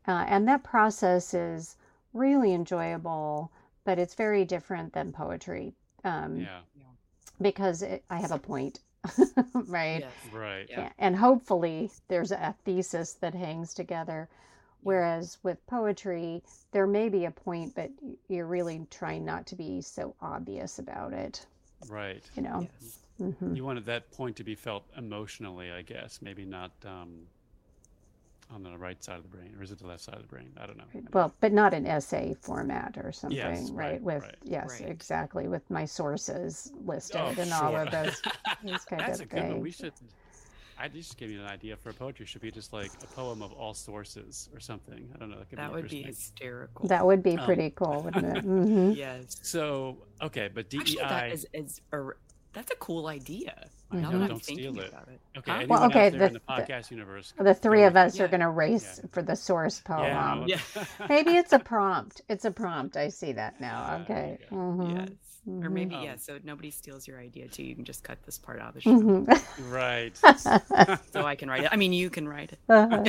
Uh, 0.09 0.25
and 0.27 0.49
that 0.49 0.65
process 0.65 1.35
is 1.35 1.77
really 2.15 2.55
enjoyable, 2.55 3.53
but 3.85 3.99
it's 3.99 4.15
very 4.15 4.45
different 4.45 4.93
than 4.95 5.13
poetry. 5.13 5.75
Um, 6.03 6.41
yeah. 6.41 6.61
Because 7.41 7.83
it, 7.83 8.03
I 8.11 8.17
have 8.17 8.33
a 8.33 8.39
point, 8.39 8.81
right? 9.55 10.01
Yes. 10.01 10.13
Right. 10.33 10.67
Yeah. 10.69 10.89
And 10.99 11.15
hopefully 11.15 11.91
there's 12.09 12.33
a 12.33 12.55
thesis 12.65 13.13
that 13.21 13.35
hangs 13.35 13.75
together. 13.75 14.29
Whereas 14.83 15.39
with 15.43 15.65
poetry, 15.67 16.43
there 16.73 16.87
may 16.87 17.09
be 17.09 17.27
a 17.27 17.31
point, 17.31 17.75
but 17.75 17.91
you're 18.29 18.47
really 18.47 18.87
trying 18.91 19.25
not 19.25 19.47
to 19.49 19.57
be 19.57 19.83
so 19.83 20.15
obvious 20.21 20.79
about 20.79 21.13
it. 21.13 21.47
Right. 21.89 22.25
You 22.35 22.43
know? 22.43 22.61
Yes. 22.63 22.99
Mm-hmm. 23.21 23.55
You 23.57 23.65
wanted 23.65 23.85
that 23.87 24.11
point 24.13 24.37
to 24.37 24.45
be 24.45 24.55
felt 24.55 24.85
emotionally, 24.97 25.71
I 25.71 25.83
guess, 25.83 26.21
maybe 26.23 26.45
not 26.45 26.73
um, 26.85 27.27
on 28.51 28.63
the 28.63 28.77
right 28.79 29.03
side 29.03 29.17
of 29.17 29.23
the 29.23 29.29
brain, 29.29 29.55
or 29.59 29.63
is 29.63 29.71
it 29.71 29.79
the 29.79 29.87
left 29.87 30.03
side 30.03 30.17
of 30.17 30.23
the 30.23 30.29
brain? 30.29 30.51
I 30.59 30.67
don't 30.67 30.79
know. 30.79 30.85
Well, 31.13 31.35
but 31.41 31.53
not 31.53 31.75
an 31.75 31.87
essay 31.87 32.35
format 32.41 32.97
or 32.97 33.13
something, 33.13 33.37
Yes, 33.37 33.71
right? 33.75 34.01
right, 34.01 34.03
With 34.03 34.23
right. 34.23 34.37
yes, 34.45 34.81
Right. 34.81 34.89
exactly, 34.91 35.49
with 35.49 35.69
my 35.71 35.85
sources 35.85 36.73
listed 36.87 37.21
Oh, 37.21 37.35
and 37.39 37.53
all 37.53 37.77
of 37.77 37.91
those, 37.91 38.23
those 38.65 38.85
kind 38.85 39.03
That's 39.03 39.21
a 39.21 39.25
of 39.25 39.29
good 39.29 39.49
one. 39.49 39.61
We 39.61 39.71
should. 39.71 39.93
I 40.81 40.89
just 40.89 41.17
gave 41.17 41.31
you 41.31 41.41
an 41.41 41.47
idea 41.47 41.77
for 41.77 41.91
a 41.91 41.95
poetry. 41.95 42.25
Should 42.27 42.41
be 42.43 42.51
just 42.51 42.73
like 42.73 42.93
a 43.03 43.07
poem 43.07 43.43
of 43.43 43.53
all 43.53 43.75
sources 43.75 44.49
or 44.55 44.61
something. 44.61 45.09
I 45.15 45.19
don't 45.19 45.31
know. 45.31 45.39
That, 45.39 45.51
could 45.51 45.59
That 45.59 45.73
would 45.73 45.89
be 45.89 46.03
hysterical. 46.03 46.87
That 46.89 47.07
would 47.07 47.23
be 47.23 47.37
Um, 47.37 47.45
pretty 47.45 47.71
cool, 47.71 48.03
wouldn't 48.03 48.25
it? 48.25 48.43
hmm 48.45 48.93
yes. 48.95 49.37
So 49.43 49.99
okay, 50.23 50.49
but 50.55 50.71
DEI. 50.71 50.81
Actually, 50.83 51.09
that 51.09 51.33
is, 51.33 51.47
is 51.53 51.81
a, 51.93 52.09
that's 52.53 52.71
a 52.71 52.77
cool 52.77 53.07
idea. 53.09 53.71
Now 53.91 54.11
that 54.11 54.21
I'm 54.23 54.29
Don't 54.29 54.43
steal 54.45 54.57
thinking 54.57 54.77
it. 54.85 54.89
about 54.91 55.09
it. 55.09 55.21
okay, 55.39 55.51
Huh? 55.53 55.67
Well, 55.69 55.85
okay, 55.85 56.11
the- 56.11 56.27
in 56.27 56.33
the 56.35 56.41
the- 56.47 56.85
universe. 56.91 57.33
The 57.39 57.55
three 57.55 57.85
of 57.85 57.95
with- 57.95 58.03
us 58.15 58.21
are 58.21 58.29
going 58.29 58.41
to 58.41 58.51
race 58.51 59.01
Yeah. 59.03 59.09
for 59.13 59.23
the 59.23 59.35
source 59.35 59.81
poem. 59.81 60.47
Yeah. 60.47 60.59
Yeah. 60.77 60.85
Maybe 61.09 61.37
it's 61.37 61.53
a 61.55 61.59
prompt. 61.59 62.21
It's 62.29 62.45
a 62.45 62.51
prompt. 62.51 62.97
I 62.99 63.09
see 63.09 63.33
that 63.33 63.61
now. 63.61 64.01
Okay. 64.03 64.39
you 64.41 64.47
go. 64.51 64.57
Mhm. 64.57 64.99
Yes. 64.99 65.09
Or 65.47 65.53
Mhm. 65.71 65.73
maybe, 65.73 65.95
Um, 65.95 66.03
yeah, 66.05 66.17
so 66.17 66.39
nobody 66.45 66.71
steals 66.71 67.09
your 67.09 67.19
idea 67.19 67.49
too. 67.49 67.63
You 67.63 67.75
can 67.75 67.85
just 67.87 68.05
cut 68.05 68.19
this 68.27 68.37
part 68.39 68.61
out 68.61 68.69
of 68.69 68.75
the 68.75 68.81
show. 68.83 68.91
Mhm. 69.01 69.73
right. 69.73 70.15
So 71.13 71.25
I 71.25 71.35
can 71.37 71.49
write 71.49 71.65
it. 71.65 71.71
I 71.73 71.77
mean, 71.77 71.95
you 71.95 72.11
can 72.11 72.29
write 72.29 72.53
it. 72.53 72.59
Uh-huh. 72.69 73.05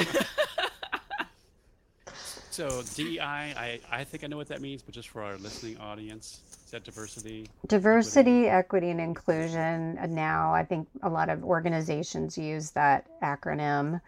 So 2.59 2.83
DEI, 2.95 3.21
I 3.21 3.79
I 3.89 4.03
think 4.03 4.25
I 4.25 4.27
know 4.27 4.35
what 4.35 4.49
that 4.49 4.59
means, 4.59 4.81
but 4.81 4.93
just 4.93 5.07
for 5.07 5.23
our 5.23 5.37
listening 5.37 5.77
audience, 5.77 6.41
is 6.65 6.71
that 6.71 6.83
diversity? 6.83 7.47
Diversity, 7.67 8.49
equity, 8.49 8.89
and 8.89 8.99
inclusion. 8.99 9.97
Now, 10.09 10.53
I 10.53 10.65
think 10.65 10.89
a 11.01 11.07
lot 11.07 11.29
of 11.29 11.45
organizations 11.45 12.37
use 12.37 12.71
that 12.71 13.07
acronym. 13.21 14.01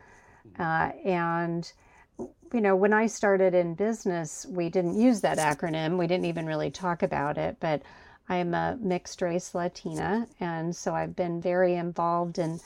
Uh, 0.60 0.92
and, 1.06 1.72
you 2.20 2.60
know, 2.60 2.76
when 2.76 2.92
I 2.92 3.08
started 3.08 3.54
in 3.54 3.74
business, 3.74 4.46
we 4.50 4.68
didn't 4.68 5.00
use 5.00 5.22
that 5.22 5.38
acronym. 5.38 5.98
We 5.98 6.08
didn't 6.08 6.26
even 6.26 6.46
really 6.46 6.72
talk 6.72 7.04
about 7.04 7.38
it. 7.38 7.56
But 7.62 7.84
I'm 8.28 8.54
a 8.54 8.78
mixed 8.82 9.22
race 9.22 9.56
Latina. 9.56 10.28
And 10.42 10.76
so 10.76 10.94
I've 10.94 11.16
been 11.16 11.40
very 11.40 11.76
involved 11.76 12.38
in 12.38 12.60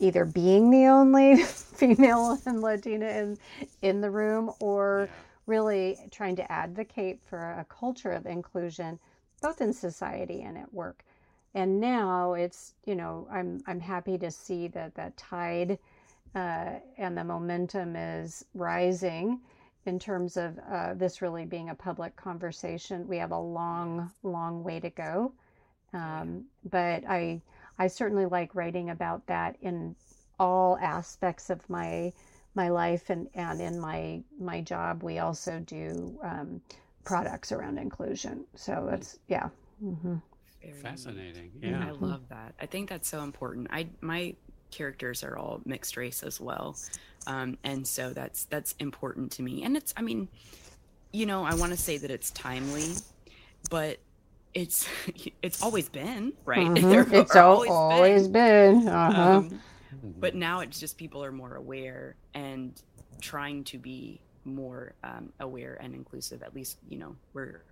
either 0.00 0.26
being 0.26 0.70
the 0.70 0.86
only 0.86 1.42
female 1.44 2.38
and 2.46 2.62
Latina 2.62 3.08
in, 3.08 3.38
in 3.82 4.02
the 4.02 4.10
room 4.10 4.52
or 4.60 5.10
Yeah. 5.10 5.14
really 5.46 5.98
trying 6.12 6.36
to 6.36 6.52
advocate 6.52 7.20
for 7.24 7.38
a 7.38 7.66
culture 7.70 8.12
of 8.12 8.26
inclusion 8.26 9.00
both 9.42 9.62
in 9.62 9.72
society 9.74 10.42
and 10.42 10.58
at 10.58 10.72
work. 10.74 11.04
And 11.54 11.80
now 11.80 12.34
it's 12.34 12.74
you 12.86 12.96
know 12.96 13.28
i'm 13.32 13.62
i'm 13.68 13.80
happy 13.80 14.18
to 14.18 14.30
see 14.30 14.68
that 14.70 14.94
that 14.96 15.16
tide 15.18 15.78
uh, 16.34 16.74
and 16.98 17.18
the 17.18 17.24
momentum 17.24 17.96
is 17.96 18.44
rising 18.54 19.40
in 19.86 19.98
terms 19.98 20.36
of 20.38 20.58
uh, 20.70 20.94
this 20.94 21.22
really 21.22 21.46
being 21.46 21.70
a 21.70 21.76
public 21.76 22.16
conversation. 22.16 23.08
We 23.08 23.18
have 23.18 23.32
a 23.32 23.40
long 23.40 24.12
long 24.24 24.64
way 24.64 24.80
to 24.80 24.90
go. 24.90 25.34
Um, 25.94 26.46
but 26.70 27.04
i 27.08 27.42
i 27.80 27.88
certainly 27.88 28.26
like 28.26 28.54
writing 28.54 28.90
about 28.90 29.26
that 29.26 29.56
in 29.62 29.96
all 30.38 30.78
aspects 30.80 31.50
of 31.50 31.68
my 31.68 32.12
my 32.54 32.68
life 32.68 33.10
and, 33.10 33.28
and 33.34 33.60
in 33.60 33.80
my 33.80 34.22
my 34.40 34.60
job 34.60 35.02
we 35.02 35.18
also 35.18 35.60
do 35.60 36.18
um, 36.24 36.60
products 37.04 37.52
around 37.52 37.78
inclusion 37.78 38.44
so 38.56 38.86
that's 38.90 39.18
yeah 39.28 39.48
hmm 39.80 40.16
Very 40.62 40.74
neat. 40.74 40.82
Fascinating. 40.82 41.50
I 41.82 41.90
love 41.92 42.28
that. 42.28 42.54
I 42.60 42.66
think 42.66 42.88
that's 42.88 43.08
so 43.08 43.22
important. 43.22 43.68
I 43.70 43.88
my 44.00 44.34
characters 44.70 45.24
are 45.24 45.36
all 45.36 45.60
mixed 45.64 45.96
race 45.96 46.22
as 46.22 46.40
well, 46.40 46.76
um, 47.26 47.58
and 47.64 47.86
so 47.86 48.12
that's 48.12 48.44
that's 48.46 48.74
important 48.78 49.32
to 49.32 49.42
me. 49.42 49.62
And 49.64 49.76
it's, 49.76 49.94
I 49.96 50.02
mean, 50.02 50.28
you 51.12 51.26
know, 51.26 51.44
I 51.44 51.54
want 51.54 51.72
to 51.72 51.78
say 51.78 51.98
that 51.98 52.10
it's 52.10 52.30
timely, 52.30 53.04
but 53.70 53.98
it's 54.54 54.88
it's 55.42 55.62
always 55.62 55.88
been 55.88 56.32
right. 56.44 56.66
Mhm. 56.76 56.90
There 56.90 57.20
it's 57.20 57.36
are 57.36 57.38
al- 57.38 57.70
always 57.70 58.28
been, 58.28 58.88
uh-huh. 58.88 59.38
Um, 59.38 59.60
but 60.18 60.34
now 60.34 60.60
it's 60.60 60.78
just 60.80 60.96
people 60.98 61.24
are 61.24 61.32
more 61.32 61.56
aware 61.56 62.16
and 62.34 62.80
trying 63.20 63.64
to 63.64 63.78
be 63.78 64.22
more 64.44 64.94
um, 65.04 65.32
aware 65.40 65.78
and 65.80 65.94
inclusive. 65.94 66.42
At 66.42 66.54
least 66.54 66.78
you 66.88 66.98
know 66.98 67.16
we're 67.34 67.64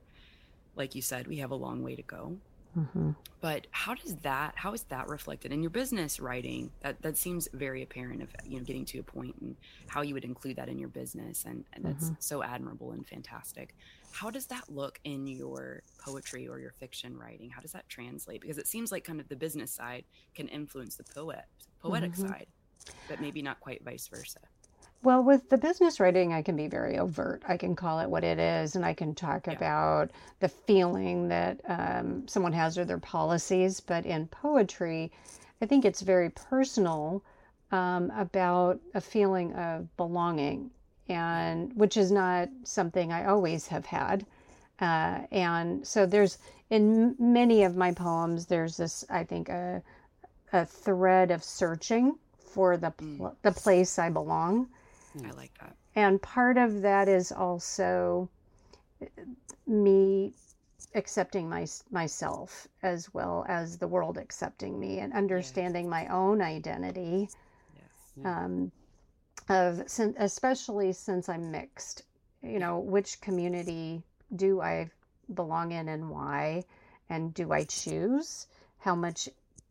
like 0.76 0.94
you 0.94 1.02
said, 1.02 1.26
we 1.26 1.38
have 1.38 1.50
a 1.50 1.56
long 1.56 1.82
way 1.82 1.96
to 1.96 2.02
go 2.02 2.38
Mhm. 2.76 3.16
but 3.40 3.66
how 3.70 3.94
does 3.94 4.16
that 4.16 4.52
how 4.56 4.74
is 4.74 4.84
that 4.84 5.08
reflected 5.08 5.52
in 5.52 5.62
your 5.62 5.70
business 5.70 6.20
writing 6.20 6.70
that 6.82 7.00
that 7.02 7.16
seems 7.16 7.48
very 7.54 7.82
apparent 7.82 8.22
of 8.22 8.28
you 8.44 8.58
know 8.58 8.64
getting 8.64 8.84
to 8.84 8.98
a 8.98 9.02
point 9.02 9.34
and 9.40 9.56
how 9.88 10.02
you 10.02 10.14
would 10.14 10.24
include 10.24 10.56
that 10.56 10.68
in 10.68 10.78
your 10.78 10.90
business 10.90 11.44
and, 11.46 11.64
and 11.72 11.84
that's 11.84 12.12
so 12.20 12.42
admirable 12.42 12.92
and 12.92 13.08
fantastic 13.08 13.74
how 14.11 14.31
does 14.31 14.47
that 14.47 14.64
look 14.68 14.99
in 15.05 15.27
your 15.27 15.83
poetry 15.99 16.49
or 16.49 16.59
your 16.59 16.73
fiction 16.73 17.16
writing 17.16 17.51
how 17.51 17.61
does 17.61 17.73
that 17.73 17.88
translate 17.88 18.40
because 18.40 18.59
it 18.59 18.66
seems 18.66 18.90
like 18.92 19.05
kind 19.05 19.21
of 19.21 19.29
the 19.29 19.37
business 19.37 19.75
side 19.75 20.05
can 20.35 20.49
influence 20.49 20.97
the 20.97 21.05
poet 21.05 21.44
poetic 21.81 22.14
Mhm. 22.14 22.16
side 22.16 22.47
but 23.09 23.21
maybe 23.21 23.42
not 23.42 23.61
quite 23.61 23.85
vice 23.85 24.09
versa 24.09 24.40
Well, 25.03 25.23
with 25.25 25.49
the 25.49 25.59
business 25.59 25.99
writing, 25.99 26.33
I 26.33 26.42
can 26.42 26.55
be 26.55 26.68
very 26.68 26.99
overt. 26.99 27.42
I 27.49 27.57
can 27.57 27.75
call 27.75 27.99
it 28.01 28.11
what 28.11 28.23
it 28.25 28.38
is, 28.38 28.77
and 28.77 28.85
I 28.85 28.94
can 28.94 29.14
talk 29.14 29.49
Yeah. 29.49 29.57
about 29.57 30.11
the 30.40 30.49
feeling 30.49 31.29
that 31.29 31.61
um, 31.68 32.27
someone 32.29 32.53
has 32.53 32.79
or 32.79 32.85
their 32.85 32.99
policies. 32.99 33.81
But 33.81 34.07
in 34.07 34.29
poetry, 34.29 35.11
I 35.61 35.66
think 35.66 35.85
it's 35.85 36.01
very 36.03 36.31
personal 36.31 37.25
um, 37.73 38.11
about 38.12 38.81
a 38.94 39.01
feeling 39.01 39.53
of 39.55 39.97
belonging, 39.97 40.71
and 41.09 41.73
which 41.75 41.97
is 41.97 42.11
not 42.11 42.49
something 42.64 43.12
I 43.12 43.27
always 43.27 43.66
have 43.68 43.87
had. 43.87 44.27
Uh, 44.81 45.21
and 45.33 45.87
so 45.87 46.07
there's 46.07 46.38
in 46.71 47.16
many 47.18 47.64
of 47.64 47.77
my 47.77 47.92
poems, 47.92 48.47
there's 48.47 48.77
this, 48.77 49.05
I 49.09 49.25
think, 49.25 49.49
a, 49.49 49.83
a 50.53 50.66
thread 50.66 51.31
of 51.31 51.42
searching 51.42 52.18
for 52.38 52.77
the 52.77 52.90
pl- 52.90 53.37
the 53.42 53.53
place 53.53 53.99
I 53.99 54.11
belong. 54.11 54.68
I 55.25 55.31
like 55.33 55.53
that. 55.61 55.75
And 55.97 56.21
part 56.21 56.59
of 56.59 56.83
that 56.83 57.09
is 57.09 57.33
also 57.33 58.29
me 59.66 60.33
accepting 60.94 61.49
my, 61.49 61.66
myself 61.90 62.68
as 62.83 63.12
well 63.12 63.44
as 63.49 63.79
the 63.79 63.88
world 63.88 64.16
accepting 64.16 64.79
me 64.79 65.01
and 65.01 65.12
understanding 65.12 65.88
my 65.88 66.07
own 66.07 66.40
identity. 66.40 67.29
Yes. 67.75 68.25
Um, 68.25 68.73
of 69.48 69.82
sin- 69.88 70.14
especially 70.18 70.92
since 70.92 71.28
i'm 71.28 71.50
mixed 71.50 72.02
you 72.42 72.58
know 72.58 72.78
which 72.78 73.20
community 73.20 74.02
do 74.37 74.61
i 74.61 74.88
belong 75.34 75.72
in 75.72 75.88
and 75.88 76.08
why 76.11 76.62
and 77.08 77.34
do 77.34 77.52
i 77.52 77.64
choose 77.64 78.46
how 78.78 78.94
much 78.94 79.28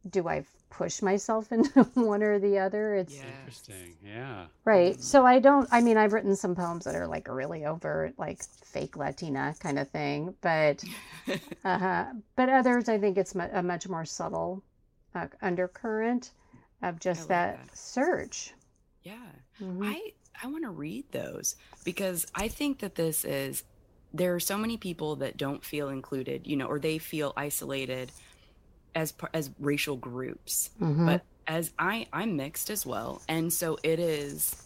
do 0.09 0.27
i 0.27 0.43
push 0.69 1.01
myself 1.01 1.51
into 1.51 1.83
one 1.93 2.21
or 2.21 2.39
the 2.39 2.59
other 2.59 2.95
it's 2.95 3.15
Yeah. 3.15 3.23
Interesting. 3.39 3.95
Yeah. 4.05 4.45
Right. 4.65 5.01
So 5.01 5.25
I 5.25 5.39
don't, 5.39 5.67
I 5.71 5.79
mean, 5.81 5.97
I've 5.97 6.11
written 6.13 6.35
some 6.35 6.55
poems 6.55 6.83
that 6.83 6.93
are 6.95 7.07
like 7.07 7.27
really 7.29 7.65
overt, 7.65 8.13
like 8.17 8.43
fake 8.43 8.97
Latina 8.97 9.55
kind 9.59 9.79
of 9.79 9.89
thing, 9.89 10.35
but, 10.41 10.83
uh, 11.65 12.05
but 12.35 12.49
others, 12.49 12.89
I 12.89 12.97
think 12.99 13.17
it's 13.17 13.33
a 13.33 13.63
much 13.63 13.87
more 13.87 14.03
subtle 14.05 14.61
uh, 15.15 15.27
undercurrent 15.41 16.31
of 16.83 16.99
just 16.99 17.21
like 17.21 17.27
that, 17.29 17.67
that. 17.67 17.77
search. 17.77 18.53
yeah 19.03 19.15
Mhm. 19.59 19.97
I 19.97 20.13
I 20.41 20.47
want 20.47 20.63
to 20.65 20.71
read 20.71 21.05
those 21.11 21.55
because 21.83 22.25
I 22.35 22.47
think 22.47 22.79
that 22.79 22.95
this 22.95 23.25
is 23.25 23.63
there 24.13 24.35
are 24.35 24.39
so 24.39 24.57
many 24.57 24.77
people 24.77 25.17
that 25.17 25.37
don't 25.37 25.65
feel 25.65 25.89
included, 25.89 26.47
you 26.47 26.55
know, 26.57 26.67
or 26.67 26.79
they 26.79 26.97
feel 26.99 27.33
isolated 27.37 28.13
as 28.95 29.13
as 29.33 29.51
racial 29.59 29.97
groups. 29.97 30.71
Mhm. 30.79 31.07
But 31.07 31.25
as 31.47 31.73
I 31.79 32.07
I'm 32.13 32.35
mixed 32.37 32.69
as 32.69 32.85
well, 32.85 33.23
and 33.29 33.53
so 33.53 33.77
it 33.83 33.99
is 33.99 34.57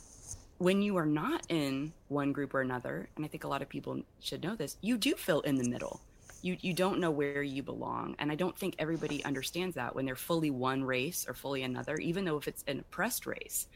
when 0.58 0.82
you 0.82 0.98
are 0.98 1.06
not 1.06 1.46
in 1.50 1.94
one 2.08 2.34
group 2.34 2.54
or 2.54 2.62
another, 2.62 3.10
and 3.16 3.26
I 3.26 3.30
think 3.30 3.44
a 3.44 3.48
lot 3.48 3.62
of 3.62 3.70
people 3.70 4.04
should 4.20 4.44
know 4.44 4.56
this, 4.56 4.78
you 4.82 4.98
do 4.98 5.16
feel 5.16 5.42
in 5.42 5.58
the 5.58 5.64
middle. 5.66 6.06
You 6.42 6.58
you 6.62 6.74
don't 6.74 7.00
know 7.00 7.12
where 7.12 7.44
you 7.44 7.64
belong, 7.64 8.16
and 8.20 8.32
I 8.32 8.36
don't 8.36 8.58
think 8.58 8.76
everybody 8.80 9.24
understands 9.26 9.76
that 9.76 9.96
when 9.96 10.06
they're 10.06 10.16
fully 10.16 10.52
one 10.52 10.84
race 10.84 11.26
or 11.28 11.34
fully 11.36 11.64
another, 11.64 11.98
even 12.00 12.26
though 12.26 12.38
if 12.38 12.48
it's 12.48 12.64
an 12.68 12.80
oppressed 12.80 13.26
race, 13.28 13.68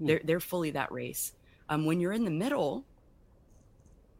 they're 0.00 0.20
they're 0.24 0.40
fully 0.40 0.70
that 0.72 0.92
race. 0.92 1.32
Um, 1.68 1.86
when 1.86 2.00
you're 2.00 2.12
in 2.12 2.24
the 2.24 2.30
middle, 2.30 2.84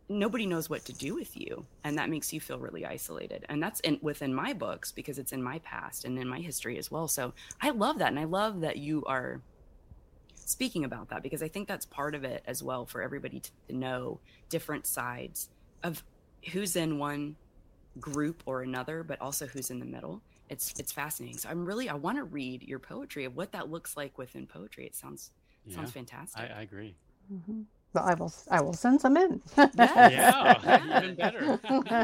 nobody 0.09 0.47
knows 0.47 0.71
what 0.71 0.85
to 0.87 0.93
do 0.93 1.15
with 1.15 1.37
you, 1.37 1.67
and 1.85 1.99
that 1.99 2.11
makes 2.11 2.33
you 2.33 2.41
feel 2.41 2.59
really 2.59 2.87
isolated. 2.87 3.45
And 3.49 3.63
that's 3.63 3.81
in 3.81 3.99
within 4.03 4.35
my 4.35 4.53
books 4.53 4.93
because 4.93 5.19
it's 5.19 5.33
in 5.33 5.43
my 5.43 5.59
past 5.61 6.05
and 6.05 6.19
in 6.19 6.29
my 6.29 6.39
history 6.41 6.79
as 6.79 6.91
well. 6.91 7.09
So 7.09 7.33
I 7.61 7.71
love 7.71 7.99
that, 7.99 8.09
and 8.09 8.19
I 8.19 8.25
love 8.25 8.61
that 8.61 8.77
you 8.77 9.05
are 9.07 9.41
speaking 10.35 10.85
about 10.85 11.09
that 11.09 11.23
because 11.23 11.43
I 11.43 11.49
think 11.49 11.69
that's 11.69 11.87
part 11.87 12.15
of 12.15 12.25
it 12.25 12.43
as 12.47 12.63
well 12.63 12.85
for 12.85 13.01
everybody 13.03 13.41
to, 13.41 13.51
to 13.69 13.77
know 13.77 14.21
different 14.49 14.87
sides 14.87 15.49
of 15.83 16.03
who's 16.53 16.77
in 16.77 16.99
one 16.99 17.37
group 18.01 18.43
or 18.47 18.63
another, 18.63 19.03
but 19.03 19.21
also 19.21 19.47
who's 19.47 19.71
in 19.71 19.79
the 19.79 19.87
middle. 19.87 20.23
It's 20.49 20.75
it's 20.79 20.93
fascinating. 20.93 21.39
So 21.39 21.49
I'm 21.49 21.65
really 21.65 21.89
I 21.89 21.95
want 21.95 22.19
to 22.19 22.25
read 22.25 22.63
your 22.63 22.79
poetry 22.79 23.25
of 23.25 23.37
what 23.37 23.53
that 23.53 23.71
looks 23.71 23.97
like 23.97 24.19
within 24.19 24.47
poetry. 24.47 24.87
It 24.87 24.95
sounds 24.95 25.31
Yeah, 25.67 25.77
Sounds 25.77 25.93
fantastic. 25.93 26.43
I 26.51 26.63
agree. 26.63 26.95
Mhm. 27.33 27.65
Well, 27.95 28.05
I 28.05 28.15
will. 28.15 28.33
I 28.51 28.61
will 28.63 28.73
send 28.73 29.01
some 29.01 29.17
in. 29.17 29.43
Yeah, 29.75 30.95
even 30.97 31.15
better. 31.15 31.59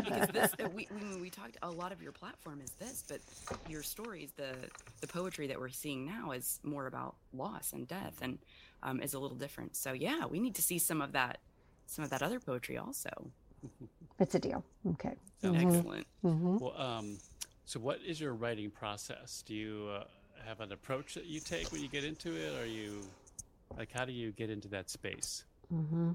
because 0.04 0.28
this 0.28 0.54
uh, 0.62 0.68
we, 0.68 0.86
we 0.90 1.20
we 1.22 1.30
talked 1.30 1.56
a 1.62 1.70
lot 1.70 1.92
of 1.92 2.02
your 2.02 2.12
platform 2.12 2.60
is 2.60 2.70
this 2.72 3.04
but 3.08 3.20
your 3.68 3.82
stories 3.82 4.30
the 4.36 4.54
the 5.00 5.06
poetry 5.06 5.46
that 5.46 5.58
we're 5.58 5.70
seeing 5.70 6.04
now 6.04 6.32
is 6.32 6.60
more 6.62 6.86
about 6.86 7.16
loss 7.32 7.72
and 7.72 7.88
death 7.88 8.14
and 8.20 8.38
um, 8.82 9.00
is 9.00 9.14
a 9.14 9.18
little 9.18 9.36
different 9.36 9.74
so 9.76 9.92
yeah 9.92 10.26
we 10.26 10.40
need 10.40 10.54
to 10.54 10.62
see 10.62 10.78
some 10.78 11.00
of 11.00 11.12
that 11.12 11.38
some 11.86 12.04
of 12.04 12.10
that 12.10 12.22
other 12.22 12.38
poetry 12.38 12.76
also 12.76 13.08
It's 14.20 14.34
a 14.34 14.38
deal. 14.40 14.64
Okay. 14.94 15.14
Sounds 15.40 15.56
Mhm. 15.56 15.76
excellent 15.76 16.06
Mhm. 16.24 16.60
Well, 16.60 16.76
um, 16.80 17.18
so 17.64 17.80
what 17.80 18.00
is 18.02 18.20
your 18.20 18.34
writing 18.34 18.70
process? 18.70 19.42
Do 19.46 19.54
you 19.54 19.88
uh, 19.90 20.04
have 20.44 20.60
an 20.60 20.72
approach 20.72 21.14
that 21.14 21.24
you 21.26 21.40
take 21.40 21.70
when 21.72 21.80
you 21.82 21.88
get 21.88 22.04
into 22.04 22.34
it? 22.36 22.52
Or 22.60 22.66
you 22.66 23.06
like 23.76 23.90
how 23.92 24.04
do 24.04 24.12
you 24.12 24.32
get 24.32 24.50
into 24.50 24.68
that 24.68 24.90
space? 24.90 25.44
hmm 25.68 26.12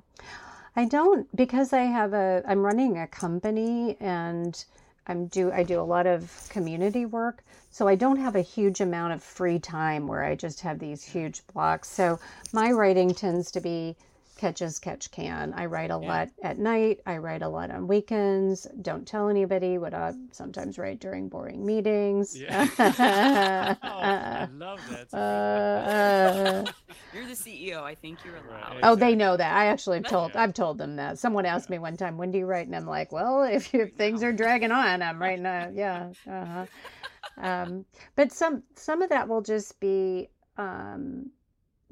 I 0.76 0.86
don't 0.86 1.28
because 1.36 1.72
I 1.74 1.82
have 1.82 2.14
a 2.14 2.42
I'm 2.48 2.64
running 2.66 2.98
a 2.98 3.08
company 3.08 3.96
and 4.00 4.64
I'm 5.06 5.28
do 5.28 5.52
I 5.52 5.64
do 5.64 5.80
a 5.80 5.84
lot 5.84 6.08
of 6.08 6.48
community 6.50 7.06
work, 7.06 7.44
so 7.70 7.88
I 7.88 7.96
don't 7.96 8.18
have 8.18 8.36
a 8.36 8.42
huge 8.42 8.82
amount 8.82 9.14
of 9.14 9.22
free 9.22 9.60
time 9.60 10.08
where 10.08 10.24
I 10.24 10.36
just 10.36 10.62
have 10.62 10.80
these 10.80 11.04
huge 11.04 11.46
blocks. 11.54 11.90
So 11.90 12.20
my 12.54 12.72
writing 12.72 13.14
tends 13.14 13.52
to 13.52 13.62
be 13.62 13.96
catch 14.38 14.62
as 14.62 14.80
catch 14.80 15.12
can. 15.12 15.54
I 15.54 15.66
write 15.66 15.92
a 15.92 16.00
Yeah. 16.02 16.08
lot 16.08 16.30
at 16.44 16.58
night. 16.58 17.02
I 17.06 17.18
write 17.18 17.42
a 17.42 17.48
lot 17.50 17.72
on 17.72 17.88
weekends. 17.88 18.68
Don't 18.82 19.08
tell 19.08 19.30
anybody 19.30 19.78
what 19.78 19.94
I 19.94 20.14
sometimes 20.32 20.78
write 20.78 21.00
during 21.00 21.30
boring 21.30 21.66
meetings. 21.66 22.36
Yeah. 22.38 22.68
oh, 23.84 23.88
I 23.88 24.48
love 24.54 24.80
that. 24.90 25.14
Uh, 25.18 26.72
you're 27.14 27.26
the 27.26 27.34
ceo 27.34 27.84
i 27.84 27.94
think 27.96 28.20
you're 28.26 28.36
allowed 28.38 28.74
Right. 28.74 28.80
Oh, 28.84 28.96
they 28.96 29.16
know 29.16 29.38
that. 29.38 29.56
I 29.56 29.66
actually 29.68 29.98
have 29.98 30.08
told. 30.08 30.32
Yeah. 30.34 30.44
I've 30.44 30.54
told 30.54 30.78
them 30.78 30.96
that. 30.98 31.20
Someone 31.20 31.46
asked 31.46 31.70
me 31.70 31.80
one 31.80 31.98
time, 31.98 32.18
"When 32.18 32.32
do 32.32 32.38
you 32.38 32.46
write?" 32.46 32.66
And 32.68 32.76
I'm 32.76 32.86
like, 32.86 33.12
"Well, 33.12 33.44
if, 33.58 33.74
if 33.74 33.94
things 33.94 34.24
are 34.24 34.34
dragging 34.34 34.72
on, 34.72 35.02
I'm 35.02 35.22
writing. 35.22 35.46
A, 35.46 35.72
yeah, 35.74 36.10
uh-huh. 36.28 36.66
um, 37.38 37.86
but 38.16 38.32
some 38.32 38.64
some 38.76 39.02
of 39.02 39.10
that 39.10 39.28
will 39.28 39.42
just 39.42 39.80
be 39.80 40.30
um, 40.58 41.30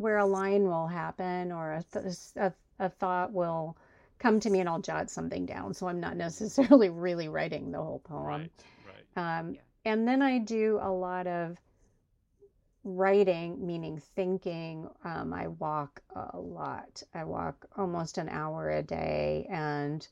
where 0.02 0.18
a 0.18 0.26
line 0.26 0.66
will 0.68 0.88
happen 0.88 1.52
or 1.52 1.74
a, 1.74 1.84
th- 1.94 2.16
a 2.38 2.54
a 2.80 2.90
thought 2.90 3.32
will 3.32 3.78
come 4.20 4.40
to 4.40 4.50
me, 4.50 4.60
and 4.60 4.68
I'll 4.68 4.82
jot 4.82 5.10
something 5.10 5.46
down. 5.46 5.74
So 5.74 5.88
I'm 5.88 6.00
not 6.00 6.18
necessarily 6.28 6.90
really 6.90 7.30
writing 7.30 7.72
the 7.72 7.82
whole 7.82 8.00
poem. 8.00 8.50
Right, 8.86 9.06
right. 9.16 9.40
Um, 9.40 9.54
Yeah. 9.54 9.62
And 9.86 10.08
then 10.08 10.22
I 10.22 10.38
do 10.40 10.80
a 10.82 10.92
lot 10.92 11.28
of 11.28 11.58
writing, 12.84 13.66
meaning 13.66 14.02
thinking. 14.16 14.88
Um, 15.04 15.34
I 15.34 15.48
walk 15.48 16.02
a 16.16 16.38
lot. 16.40 17.02
I 17.14 17.24
walk 17.24 17.66
almost 17.78 18.18
an 18.18 18.30
hour 18.30 18.70
a 18.72 18.84
day, 18.84 19.48
and 19.50 20.08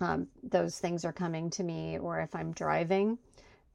um, 0.00 0.28
those 0.42 0.78
things 0.78 1.04
are 1.04 1.12
coming 1.12 1.50
to 1.50 1.62
me. 1.64 1.98
Or 1.98 2.20
if 2.20 2.34
I'm 2.34 2.52
driving, 2.52 3.18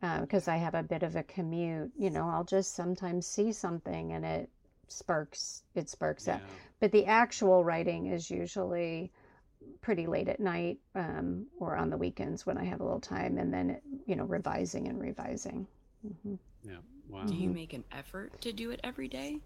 because 0.02 0.48
I 0.48 0.58
have 0.58 0.76
a 0.76 0.84
bit 0.84 1.04
of 1.04 1.16
a 1.16 1.24
commute, 1.24 1.92
you 1.98 2.10
know, 2.10 2.30
I'll 2.30 2.44
just 2.46 2.76
sometimes 2.76 3.28
see 3.28 3.52
something 3.52 4.14
and 4.14 4.26
it 4.26 4.50
sparks. 4.92 5.64
It 5.76 5.90
sparks 5.90 6.26
Yeah. 6.26 6.34
that. 6.34 6.44
But 6.80 6.92
the 6.92 7.06
actual 7.06 7.64
writing 7.64 8.08
is 8.08 8.30
usually 8.30 9.12
pretty 9.82 10.08
late 10.08 10.30
at 10.30 10.40
night 10.40 10.80
um, 10.96 11.46
or 11.60 11.76
on 11.76 11.90
the 11.90 11.98
weekends 11.98 12.46
when 12.46 12.58
I 12.58 12.66
have 12.66 12.80
a 12.82 12.84
little 12.84 13.00
time, 13.02 13.38
and 13.38 13.54
then 13.54 13.80
you 14.06 14.16
know 14.16 14.26
revising 14.26 14.88
and 14.88 15.00
revising. 15.00 15.68
hmm 16.24 16.36
Yeah. 16.64 16.78
Wow. 17.10 17.26
do 17.28 17.36
you 17.36 17.50
make 17.50 17.74
an 17.74 17.84
effort 17.92 18.40
to 18.42 18.54
do 18.54 18.72
it 18.72 18.80
every 18.84 19.08
day 19.08 19.40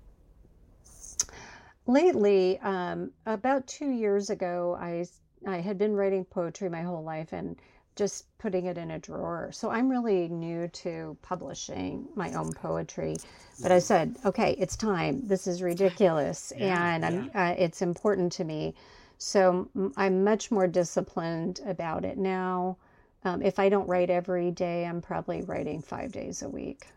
Lately, 1.85 2.59
um, 2.59 3.11
about 3.25 3.67
two 3.67 3.89
years 3.89 4.29
ago, 4.29 4.77
I 4.79 5.05
I 5.45 5.57
had 5.57 5.77
been 5.77 5.93
writing 5.95 6.23
poetry 6.25 6.69
my 6.69 6.81
whole 6.83 7.03
life 7.03 7.33
and 7.33 7.57
just 7.95 8.25
putting 8.37 8.65
it 8.65 8.77
in 8.77 8.91
a 8.91 8.99
drawer. 8.99 9.49
So 9.51 9.69
I'm 9.69 9.89
really 9.89 10.27
new 10.27 10.67
to 10.69 11.17
publishing 11.21 12.07
my 12.15 12.33
own 12.33 12.53
poetry. 12.53 13.15
But 13.61 13.71
I 13.71 13.79
said, 13.79 14.15
okay, 14.25 14.55
it's 14.57 14.75
time. 14.75 15.21
This 15.27 15.47
is 15.47 15.61
ridiculous, 15.61 16.51
Yeah, 16.57 16.95
and 16.95 17.05
I'm, 17.05 17.31
uh, 17.35 17.55
it's 17.57 17.81
important 17.81 18.31
to 18.33 18.43
me. 18.43 18.73
So 19.17 19.69
I'm 19.95 20.23
much 20.23 20.51
more 20.51 20.67
disciplined 20.67 21.61
about 21.65 22.03
it 22.03 22.17
now. 22.17 22.77
Um, 23.23 23.41
if 23.41 23.57
I 23.59 23.69
don't 23.69 23.87
write 23.87 24.09
every 24.09 24.51
day, 24.51 24.85
I'm 24.85 25.01
probably 25.01 25.43
writing 25.43 25.81
five 25.81 26.11
days 26.11 26.41
a 26.41 26.49
week. 26.49 26.87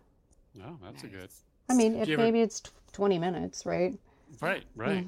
Oh, 0.65 0.77
that's 0.83 1.05
a 1.05 1.09
good. 1.09 1.29
I 1.69 1.75
mean, 1.75 1.95
if 1.95 2.09
ever- 2.09 2.23
maybe 2.23 2.41
it's 2.41 2.63
20 2.93 3.19
minutes, 3.19 3.67
right? 3.67 3.97
Right, 4.41 4.65
right. 4.75 5.05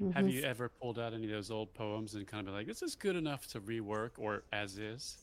Mhm. 0.00 0.14
Have 0.14 0.28
you 0.28 0.42
ever 0.42 0.68
pulled 0.68 0.98
out 0.98 1.12
any 1.12 1.24
of 1.24 1.30
those 1.30 1.50
old 1.50 1.74
poems 1.74 2.14
and 2.14 2.26
kind 2.26 2.40
of 2.40 2.46
been 2.46 2.54
like, 2.54 2.68
Is 2.68 2.80
this 2.80 2.90
is 2.90 2.94
good 2.96 3.16
enough 3.16 3.46
to 3.48 3.60
rework 3.60 4.10
or 4.18 4.44
as 4.52 4.78
is? 4.78 5.16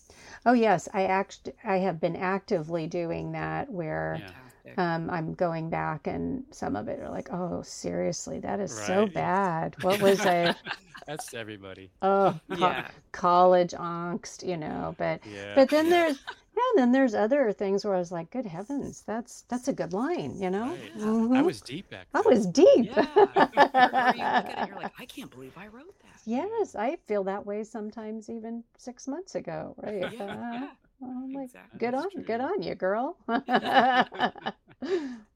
Oh 0.45 0.53
yes, 0.53 0.87
I 0.93 1.05
act. 1.05 1.49
I 1.63 1.77
have 1.77 1.99
been 1.99 2.15
actively 2.15 2.87
doing 2.87 3.31
that 3.33 3.69
where 3.71 4.19
Yeah. 4.65 4.95
um, 4.95 5.09
I'm 5.09 5.33
going 5.33 5.69
back 5.69 6.07
and 6.07 6.43
some 6.51 6.75
of 6.75 6.87
it 6.87 6.99
are 6.99 7.09
like, 7.09 7.29
oh, 7.31 7.61
seriously, 7.63 8.39
that 8.39 8.59
is 8.59 8.71
so 8.73 9.05
bad. 9.07 9.75
What 9.83 10.01
was 10.01 10.25
I? 10.25 10.55
That's 11.07 11.33
everybody. 11.33 11.91
Oh, 12.01 12.39
co- 12.51 12.55
yeah 12.55 12.87
college 13.11 13.71
angst, 13.73 14.47
you 14.47 14.57
know. 14.57 14.95
But 14.97 15.21
Yeah. 15.23 15.53
but 15.55 15.69
then 15.69 15.85
yeah. 15.85 15.89
there's 15.89 16.17
yeah, 16.17 16.44
then 16.77 16.91
there's 16.91 17.13
other 17.15 17.51
things 17.51 17.85
where 17.85 17.95
I 17.95 17.99
was 17.99 18.11
like, 18.11 18.29
good 18.31 18.45
heavens, 18.45 19.03
that's 19.05 19.43
that's 19.49 19.67
a 19.67 19.73
good 19.73 19.93
line, 19.93 20.39
you 20.41 20.49
know. 20.49 20.67
Right. 20.69 20.91
I 21.33 21.41
Mhm. 21.41 21.45
was 21.45 21.61
deep 21.61 21.89
back 21.89 22.07
I 22.13 22.21
was 22.25 22.45
deep. 22.47 22.93
yeah 22.93 23.43
or, 23.55 23.67
or 24.07 24.15
you 24.15 24.29
look 24.29 24.49
at 24.49 24.57
it 24.57 24.65
you're 24.65 24.75
like 24.75 24.91
i 24.99 25.05
can't 25.05 25.29
believe 25.31 25.57
i 25.57 25.67
wrote 25.67 25.95
that 26.01 26.21
Yes, 26.25 26.75
I 26.75 26.97
feel 27.07 27.23
that 27.25 27.45
way 27.45 27.63
sometimes 27.63 28.29
even 28.29 28.63
six 28.77 29.07
months 29.07 29.35
ago, 29.35 29.75
right? 29.77 30.11
yeah, 30.11 30.19
Uh, 30.19 30.59
yeah. 30.61 30.67
I'm 31.01 31.33
like, 31.33 31.51
Exactly. 31.51 31.77
good 31.77 31.93
on, 31.93 32.09
That's 32.15 32.25
good 32.25 32.41
on 32.41 32.61
you, 32.63 32.75
girl. 32.75 33.17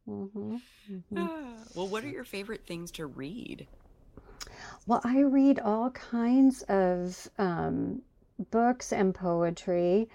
Mhm, 0.07 0.61
mhm. 0.89 1.29
Ah, 1.31 1.65
well 1.75 1.87
what 1.87 2.03
are 2.03 2.07
your 2.09 2.23
favorite 2.23 2.65
things 2.65 2.89
to 2.91 3.05
read 3.05 3.67
Well, 4.85 4.99
I 5.05 5.19
read 5.21 5.59
all 5.59 5.89
kinds 5.91 6.63
of 6.63 7.29
um, 7.37 8.01
books 8.51 8.91
and 8.91 9.15
poetry. 9.15 10.09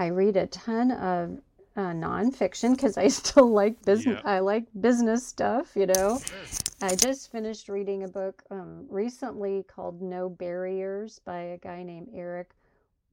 I 0.00 0.06
read 0.06 0.38
a 0.38 0.46
ton 0.46 0.92
of 0.92 1.38
uh, 1.76 1.92
nonfiction 1.92 2.74
because 2.74 2.96
I 2.96 3.08
still 3.22 3.52
like 3.52 3.84
business. 3.84 4.16
Yep. 4.16 4.24
I 4.24 4.38
like 4.38 4.64
business 4.80 5.26
stuff, 5.26 5.76
you 5.76 5.84
know. 5.84 6.18
Sure. 6.24 6.38
I 6.80 6.96
just 6.96 7.30
finished 7.30 7.68
reading 7.68 8.04
a 8.04 8.08
book 8.08 8.42
um, 8.50 8.86
recently 8.88 9.62
called 9.68 10.00
No 10.00 10.30
Barriers 10.30 11.20
by 11.26 11.40
a 11.40 11.58
guy 11.58 11.82
named 11.82 12.08
Erik 12.14 12.52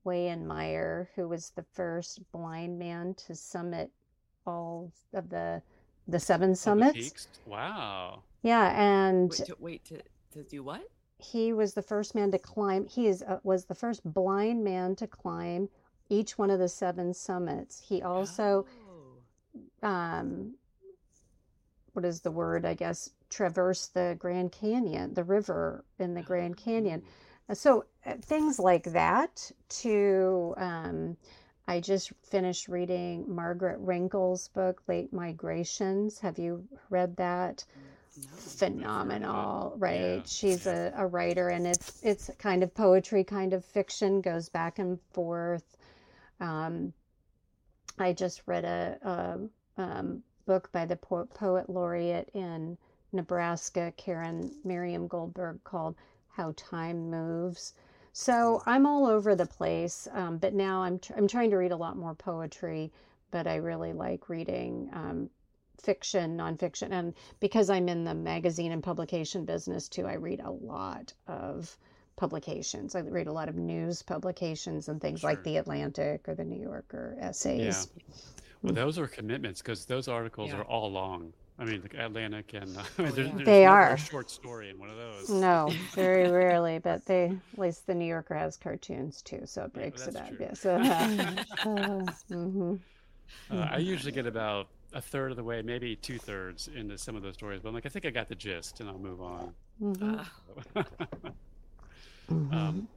Weihenmayer, 0.05 1.07
who 1.13 1.27
was 1.27 1.51
the 1.57 1.65
first 1.73 2.21
blind 2.31 2.79
man 2.79 3.13
to 3.27 3.35
summit 3.35 3.91
all 4.45 4.89
of 5.13 5.29
the 5.29 5.61
the 6.07 6.21
seven 6.21 6.51
Oh, 6.51 6.53
the 6.53 6.55
summits. 6.55 6.93
peaks? 6.93 7.27
Wow. 7.45 8.23
Yeah, 8.43 8.71
and 8.81 9.29
wait 9.29 9.45
to 9.47 9.55
wait 9.59 9.85
to, 9.85 10.01
to 10.31 10.43
do 10.43 10.63
what 10.63 10.89
he 11.19 11.51
was 11.51 11.73
the 11.73 11.81
first 11.81 12.15
man 12.15 12.31
to 12.31 12.39
climb. 12.39 12.85
He 12.85 13.07
is 13.07 13.23
uh, 13.23 13.39
was 13.43 13.65
the 13.65 13.75
first 13.75 14.01
blind 14.05 14.63
man 14.63 14.95
to 14.95 15.07
climb 15.07 15.67
each 16.09 16.37
one 16.37 16.49
of 16.49 16.59
the 16.59 16.69
seven 16.69 17.13
summits. 17.13 17.79
He 17.79 18.01
also 18.01 18.65
Oh. 19.83 19.87
um, 19.87 20.53
what 21.93 22.05
is 22.05 22.21
the 22.21 22.31
word? 22.31 22.65
I 22.65 22.73
guess 22.73 23.09
traverse 23.29 23.87
the 23.87 24.15
Grand 24.19 24.51
Canyon, 24.51 25.13
the 25.13 25.23
river 25.23 25.83
in 25.99 26.13
the 26.13 26.21
Grand 26.21 26.55
Canyon. 26.57 27.03
Uh, 27.49 27.55
So 27.55 27.85
uh, 28.05 28.13
things 28.21 28.59
like 28.59 28.83
that. 28.93 29.51
To 29.69 30.53
um, 30.57 31.17
I 31.67 31.79
just 31.81 32.11
finished 32.23 32.67
reading 32.67 33.25
Margaret 33.27 33.79
Renkl's 33.79 34.47
book, 34.49 34.81
Late 34.87 35.11
Migrations. 35.11 36.19
Have 36.19 36.37
you 36.39 36.63
read 36.89 37.15
that? 37.17 37.65
No. 38.15 38.23
phenomenal 38.37 39.75
right 39.77 39.99
Yeah, 39.99 40.21
she's 40.25 40.65
a, 40.65 40.91
a 40.97 41.05
writer 41.05 41.49
and 41.49 41.67
it's 41.67 42.01
it's 42.03 42.31
kind 42.39 42.63
of 42.63 42.73
poetry 42.73 43.23
kind 43.23 43.53
of 43.53 43.63
fiction 43.63 44.21
goes 44.21 44.49
back 44.49 44.79
and 44.79 44.99
forth 45.13 45.76
um, 46.39 46.93
i 47.99 48.13
just 48.13 48.41
read 48.45 48.65
a, 48.65 48.97
a 49.77 49.81
um, 49.81 50.23
book 50.45 50.71
by 50.71 50.85
the 50.85 50.95
po- 50.95 51.25
poet 51.33 51.69
laureate 51.69 52.29
in 52.33 52.77
nebraska 53.11 53.93
karen 53.97 54.51
miriam 54.63 55.07
goldberg 55.07 55.63
called 55.63 55.95
how 56.29 56.53
time 56.55 57.09
moves. 57.09 57.73
So 58.13 58.61
i'm 58.65 58.85
all 58.85 59.05
over 59.05 59.35
the 59.35 59.45
place 59.45 60.07
um, 60.11 60.37
but 60.37 60.53
now 60.53 60.81
I'm, 60.83 60.99
tr- 60.99 61.13
I'm 61.15 61.27
trying 61.27 61.49
to 61.51 61.57
read 61.57 61.71
a 61.71 61.77
lot 61.77 61.97
more 61.97 62.15
poetry 62.15 62.91
but 63.31 63.47
i 63.47 63.55
really 63.55 63.93
like 63.93 64.29
reading 64.29 64.89
um, 64.93 65.29
fiction 65.81 66.37
nonfiction 66.37 66.91
and 66.91 67.13
because 67.39 67.69
I'm 67.69 67.89
in 67.89 68.03
the 68.03 68.13
magazine 68.13 68.71
and 68.71 68.83
publication 68.83 69.45
business 69.45 69.87
too, 69.87 70.05
I 70.05 70.13
read 70.13 70.41
a 70.41 70.51
lot 70.51 71.13
of 71.27 71.77
publications. 72.17 72.95
I 72.95 72.99
read 73.01 73.27
a 73.27 73.31
lot 73.31 73.47
of 73.47 73.55
news 73.55 74.01
publications 74.01 74.89
and 74.89 74.99
things 74.99 75.23
like 75.23 75.43
The 75.43 75.57
Atlantic 75.57 76.27
or 76.27 76.35
The 76.35 76.43
New 76.43 76.61
Yorker 76.61 77.15
essays. 77.21 77.87
Yeah. 77.97 78.13
Well, 78.63 78.73
those 78.73 78.99
are 78.99 79.07
commitments 79.07 79.61
because 79.61 79.85
those 79.85 80.07
articles 80.07 80.49
Yeah. 80.49 80.59
are 80.59 80.65
all 80.65 80.91
long. 80.91 81.31
I 81.59 81.65
mean, 81.65 81.81
the 81.81 82.05
Atlantic 82.05 82.53
and 82.53 82.75
uh, 82.77 82.81
I 82.97 83.01
mean, 83.01 83.11
Oh, 83.11 83.15
there's, 83.15 83.27
there's 83.29 83.45
They 83.45 83.65
never 83.65 83.81
are. 83.81 83.97
short 83.97 84.29
story 84.29 84.69
in 84.69 84.77
one 84.79 84.89
of 84.89 84.97
those. 84.97 85.29
No, 85.29 85.69
very 85.95 86.27
rarely, 86.31 86.79
but 86.79 87.05
they 87.05 87.25
at 87.53 87.59
least 87.59 87.87
the 87.87 87.95
New 87.95 88.05
Yorker 88.05 88.35
has 88.35 88.57
cartoons 88.57 89.21
too, 89.21 89.41
so 89.45 89.63
it 89.63 89.71
Yeah, 89.73 89.81
breaks 89.81 90.07
it 90.07 90.15
up. 90.15 90.27
true. 90.27 90.37
Yeah, 90.39 90.53
so, 90.53 90.75
uh, 90.75 92.07
mhm. 92.33 92.79
Uh, 93.49 93.67
I 93.71 93.77
usually 93.77 94.11
get 94.11 94.25
about 94.27 94.67
a 94.93 95.01
third 95.01 95.31
of 95.31 95.37
the 95.37 95.43
way, 95.43 95.61
maybe 95.61 95.95
two 95.95 96.17
thirds 96.17 96.67
into 96.75 96.97
some 96.97 97.15
of 97.15 97.21
those 97.23 97.35
stories, 97.35 97.61
but 97.61 97.69
I'm 97.69 97.75
like, 97.75 97.85
I 97.85 97.89
think 97.89 98.05
I 98.05 98.09
got 98.09 98.27
the 98.27 98.35
gist, 98.35 98.79
and 98.81 98.89
I'll 98.89 98.99
move 98.99 99.21
on. 99.21 99.53
Mhm. 99.81 100.25
Uh, 102.29 102.55
um, 102.55 102.87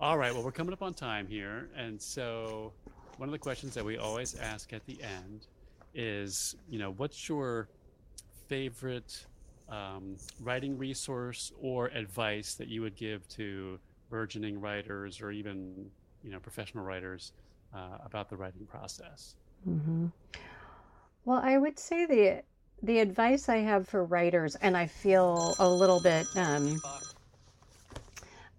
all 0.00 0.18
right, 0.18 0.32
well, 0.34 0.42
we're 0.42 0.52
coming 0.52 0.72
up 0.72 0.82
on 0.82 0.94
time 0.94 1.26
here, 1.26 1.70
and 1.76 2.00
so 2.00 2.72
one 3.16 3.28
of 3.28 3.32
the 3.32 3.38
questions 3.38 3.74
that 3.74 3.84
we 3.84 3.96
always 3.96 4.34
ask 4.34 4.72
at 4.72 4.84
the 4.86 5.02
end 5.02 5.46
is, 5.94 6.54
you 6.68 6.78
know, 6.78 6.92
what's 6.92 7.28
your 7.28 7.70
favorite 8.48 9.26
um, 9.68 10.16
writing 10.40 10.76
resource 10.78 11.52
or 11.60 11.88
advice 11.88 12.54
that 12.54 12.68
you 12.68 12.82
would 12.82 12.96
give 12.96 13.26
to 13.28 13.78
burgeoning 14.10 14.60
writers 14.60 15.20
or 15.20 15.30
even, 15.32 15.90
you 16.22 16.30
know, 16.30 16.38
professional 16.40 16.84
writers 16.84 17.32
uh, 17.74 17.98
about 18.04 18.28
the 18.28 18.36
writing 18.36 18.66
process? 18.66 19.36
hmm 19.64 20.06
Well, 21.24 21.40
I 21.42 21.58
would 21.58 21.78
say 21.78 22.06
the 22.06 22.42
the 22.82 22.98
advice 23.00 23.48
I 23.48 23.56
have 23.58 23.88
for 23.88 24.04
writers, 24.04 24.54
and 24.56 24.76
I 24.76 24.86
feel 24.86 25.56
a 25.58 25.68
little 25.68 26.00
bit, 26.00 26.26
um, 26.36 26.82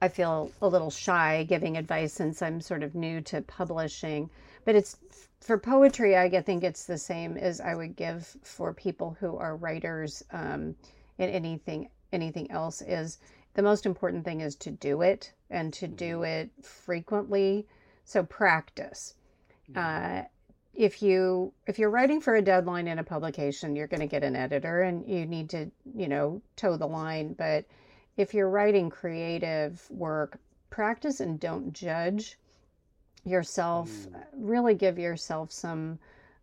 I 0.01 0.07
feel 0.07 0.51
a 0.61 0.67
little 0.67 0.89
shy 0.91 1.43
giving 1.43 1.77
advice 1.77 2.13
since 2.13 2.41
I'm 2.41 2.61
sort 2.61 2.83
of 2.83 2.95
new 2.95 3.21
to 3.21 3.41
publishing. 3.41 4.29
But 4.65 4.75
it's 4.75 4.97
for 5.41 5.57
poetry, 5.57 6.17
I 6.17 6.29
think 6.41 6.63
it's 6.63 6.85
the 6.85 6.97
same 6.97 7.37
as 7.37 7.61
I 7.61 7.75
would 7.75 7.95
give 7.95 8.35
for 8.43 8.73
people 8.73 9.17
who 9.19 9.37
are 9.37 9.55
writers 9.55 10.23
um, 10.31 10.75
in 11.17 11.29
anything 11.29 11.89
anything 12.11 12.51
else. 12.51 12.81
Is 12.81 13.19
the 13.53 13.61
most 13.61 13.85
important 13.85 14.25
thing 14.25 14.41
is 14.41 14.55
to 14.57 14.71
do 14.71 15.01
it 15.01 15.33
and 15.49 15.73
to 15.73 15.87
do 15.87 16.23
it 16.23 16.49
frequently. 16.61 17.67
So 18.05 18.23
practice 18.23 19.15
uh, 19.75 20.23
if 20.73 21.01
you 21.01 21.51
if 21.65 21.79
you're 21.79 21.89
writing 21.89 22.21
for 22.21 22.35
a 22.35 22.41
deadline 22.41 22.87
in 22.87 22.99
a 22.99 23.03
publication 23.03 23.75
you're 23.75 23.87
going 23.87 23.99
to 23.99 24.07
get 24.07 24.23
an 24.23 24.35
editor 24.35 24.81
and 24.83 25.07
you 25.07 25.25
need 25.25 25.49
to 25.49 25.69
you 25.95 26.07
know 26.07 26.41
toe 26.55 26.77
the 26.77 26.87
line 26.87 27.33
but 27.33 27.65
if 28.17 28.33
you're 28.33 28.49
writing 28.49 28.89
creative 28.89 29.85
work 29.89 30.37
practice 30.69 31.19
and 31.19 31.39
don't 31.39 31.73
judge 31.73 32.37
yourself 33.23 33.89
Mm. 33.89 34.23
really 34.33 34.73
give 34.75 34.97
yourself 34.99 35.51
some 35.51 35.99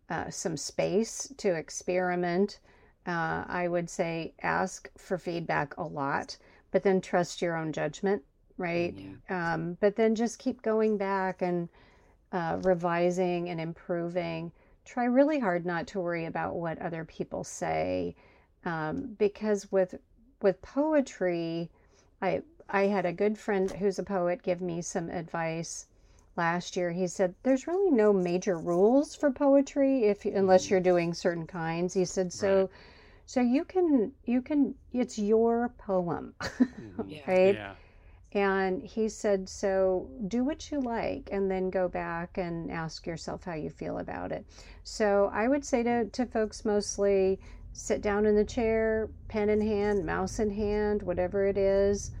uh, 0.09 0.29
some 0.29 0.55
space 0.57 1.31
to 1.37 1.53
experiment 1.53 2.59
uh, 3.07 3.43
i 3.47 3.67
would 3.67 3.89
say 3.89 4.33
ask 4.43 4.89
for 4.97 5.17
feedback 5.17 5.75
a 5.77 5.83
lot 5.83 6.37
but 6.71 6.83
then 6.83 7.01
trust 7.01 7.41
your 7.41 7.55
own 7.55 7.71
judgment 7.71 8.21
right 8.57 8.95
Yeah. 9.29 9.53
um, 9.53 9.77
but 9.79 9.95
then 9.95 10.15
just 10.15 10.39
keep 10.39 10.61
going 10.61 10.97
back 10.97 11.41
and 11.41 11.69
uh, 12.31 12.59
revising 12.63 13.49
and 13.49 13.61
improving. 13.61 14.51
Try 14.83 15.05
really 15.05 15.39
hard 15.39 15.65
not 15.65 15.87
to 15.87 16.01
worry 16.01 16.25
about 16.25 16.55
what 16.55 16.77
other 16.79 17.05
people 17.05 17.43
say, 17.43 18.15
um, 18.65 19.15
because 19.17 19.71
with 19.71 19.95
with 20.45 20.61
poetry, 20.61 21.69
I 22.21 22.43
I 22.69 22.83
had 22.87 23.05
a 23.05 23.11
good 23.13 23.37
friend 23.37 23.69
who's 23.71 23.99
a 23.99 24.03
poet 24.03 24.43
give 24.43 24.61
me 24.61 24.81
some 24.81 25.09
advice 25.09 25.87
last 26.37 26.77
year. 26.77 26.91
He 26.91 27.07
said 27.07 27.33
there's 27.43 27.67
really 27.67 27.91
no 27.91 28.13
major 28.13 28.57
rules 28.57 29.15
for 29.15 29.31
poetry 29.31 30.05
if 30.05 30.23
unless 30.23 30.69
you're 30.69 30.79
doing 30.91 31.13
certain 31.15 31.47
kinds. 31.47 31.95
He 31.95 32.05
said 32.05 32.31
so. 32.31 32.59
Right. 32.59 32.69
So 33.25 33.41
you 33.41 33.65
can 33.65 34.11
you 34.23 34.41
can 34.43 34.75
it's 34.93 35.17
your 35.17 35.69
poem, 35.79 36.35
Mhm. 36.41 37.05
Yeah. 37.09 37.19
right? 37.27 37.55
Yeah. 37.55 37.75
And 38.33 38.83
he 38.83 39.09
said, 39.09 39.49
So 39.49 40.09
do 40.27 40.43
what 40.43 40.69
you 40.71 40.79
like 40.81 41.29
and 41.31 41.49
then 41.49 41.69
go 41.69 41.87
back 41.87 42.37
and 42.37 42.69
ask 42.69 43.07
yourself 43.07 43.45
how 43.45 43.53
you 43.53 43.69
feel 43.69 43.97
about 43.97 44.31
it. 44.31 44.45
So 44.83 45.31
I 45.33 45.47
would 45.47 45.65
say 45.65 45.83
to, 45.83 46.05
to 46.05 46.25
folks 46.25 46.65
mostly 46.65 47.39
sit 47.77 48.01
down 48.01 48.25
in 48.25 48.35
the 48.35 48.45
chair, 48.45 49.09
pen 49.27 49.49
in 49.49 49.59
hand, 49.59 50.05
mouse 50.05 50.39
in 50.39 50.49
hand, 50.49 51.03
whatever 51.03 51.45
it 51.45 51.57
is, 51.57 52.11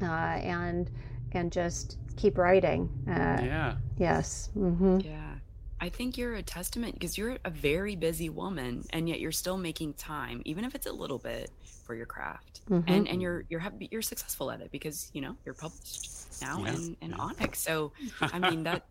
uh, 0.00 0.04
and 0.06 0.88
and 1.32 1.50
just 1.50 1.98
keep 2.16 2.38
writing. 2.38 2.88
Uh, 3.08 3.42
Yeah. 3.42 3.74
Yes. 3.98 4.50
hmm 4.54 5.00
Yeah. 5.00 5.34
I 5.80 5.88
think 5.88 6.16
you're 6.16 6.36
a 6.36 6.42
testament 6.44 6.94
because 6.94 7.18
you're 7.18 7.38
a 7.44 7.50
very 7.50 7.96
busy 7.96 8.28
woman 8.30 8.84
and 8.90 9.08
yet 9.08 9.18
you're 9.18 9.32
still 9.32 9.56
making 9.58 9.94
time, 9.94 10.40
even 10.44 10.64
if 10.64 10.76
it's 10.76 10.86
a 10.86 10.92
little 10.92 11.18
bit, 11.18 11.50
for 11.84 11.96
your 11.96 12.06
craft. 12.06 12.60
Mhm. 12.70 12.84
And 12.86 13.08
and 13.08 13.20
you're 13.20 13.44
you're 13.48 13.58
happy, 13.60 13.88
you're 13.90 14.02
successful 14.02 14.52
at 14.52 14.60
it 14.60 14.70
because, 14.70 15.10
you 15.12 15.20
know, 15.22 15.36
you're 15.44 15.54
published 15.56 16.40
now 16.40 16.62
Yeah, 16.64 16.74
in, 16.74 16.96
in 17.00 17.10
yeah. 17.10 17.16
Onyx. 17.18 17.58
So 17.58 17.92
I 18.20 18.38
mean 18.38 18.62
that 18.62 18.84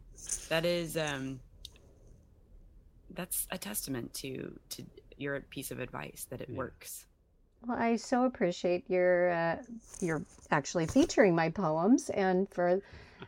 that 0.50 0.66
is 0.66 0.98
um 0.98 1.40
that's 3.14 3.48
a 3.52 3.58
testament 3.58 4.14
to 4.16 4.60
to 4.70 4.84
your 5.22 5.40
piece 5.42 5.72
of 5.72 5.80
advice 5.80 6.26
that 6.30 6.42
it 6.42 6.50
Yeah. 6.50 6.58
works. 6.58 7.06
Well, 7.68 7.78
I 7.78 7.96
so 7.96 8.26
appreciate 8.26 8.90
your 8.90 9.30
uh, 9.30 9.58
your 10.00 10.24
actually 10.50 10.88
featuring 10.88 11.36
my 11.36 11.50
poems 11.50 12.10
and 12.10 12.50
for 12.50 12.82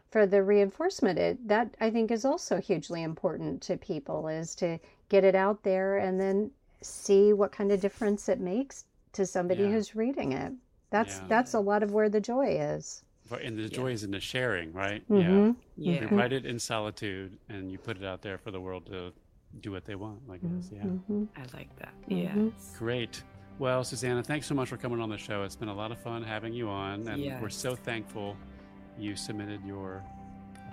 for 0.09 0.25
the 0.25 0.41
reinforcement. 0.41 1.19
It 1.19 1.47
that 1.47 1.75
I 1.79 1.91
think 1.91 2.09
is 2.11 2.25
also 2.25 2.59
hugely 2.59 3.03
important 3.03 3.61
to 3.63 3.77
people 3.77 4.27
is 4.27 4.55
to 4.55 4.79
get 5.09 5.23
it 5.23 5.35
out 5.35 5.61
there 5.63 5.97
and 5.99 6.19
then 6.19 6.49
see 6.81 7.31
what 7.33 7.51
kind 7.51 7.71
of 7.71 7.79
difference 7.79 8.27
it 8.27 8.39
makes 8.39 8.85
to 9.13 9.25
somebody 9.25 9.63
Yeah. 9.63 9.69
who's 9.69 9.95
reading 9.95 10.31
it. 10.31 10.51
That's 10.89 11.17
Yeah. 11.19 11.27
that's 11.27 11.53
a 11.53 11.59
lot 11.59 11.83
of 11.83 11.91
where 11.91 12.09
the 12.09 12.19
joy 12.21 12.57
is. 12.59 13.03
For- 13.25 13.37
And 13.37 13.57
the 13.57 13.63
Yeah. 13.63 13.67
joy 13.69 13.91
is 13.91 14.03
in 14.03 14.11
the 14.11 14.19
sharing, 14.19 14.73
right? 14.73 15.07
Mhm. 15.09 15.55
Yeah. 15.77 15.93
Yeah. 16.01 16.09
You 16.09 16.17
write 16.17 16.33
it 16.33 16.45
in 16.45 16.57
solitude 16.59 17.37
and 17.49 17.71
you 17.71 17.77
put 17.77 17.97
it 17.97 18.03
out 18.03 18.21
there 18.23 18.37
for 18.39 18.49
the 18.51 18.59
world 18.59 18.87
to 18.87 19.13
do 19.62 19.72
what 19.72 19.86
they 19.86 19.95
want, 19.95 20.20
I 20.32 20.38
guess. 20.38 20.70
Yeah. 20.74 20.84
Mhm. 20.84 21.28
I 21.36 21.41
like 21.56 21.76
that. 21.78 21.93
Mhm. 22.10 22.51
Yes. 22.54 22.76
Great. 22.78 23.24
Well, 23.60 23.84
Suzanna, 23.84 24.24
thanks 24.24 24.47
so 24.47 24.56
much 24.56 24.68
for 24.70 24.78
coming 24.78 24.99
on 24.99 25.10
the 25.10 25.18
show. 25.18 25.43
It's 25.43 25.56
been 25.56 25.70
a 25.70 25.74
lot 25.74 25.91
of 25.91 25.99
fun 25.99 26.24
having 26.24 26.54
you 26.54 26.70
on, 26.70 27.08
and 27.08 27.41
we're 27.41 27.49
so 27.49 27.76
thankful 27.76 28.36
you 28.97 29.16
submitted 29.16 29.64
your 29.66 30.04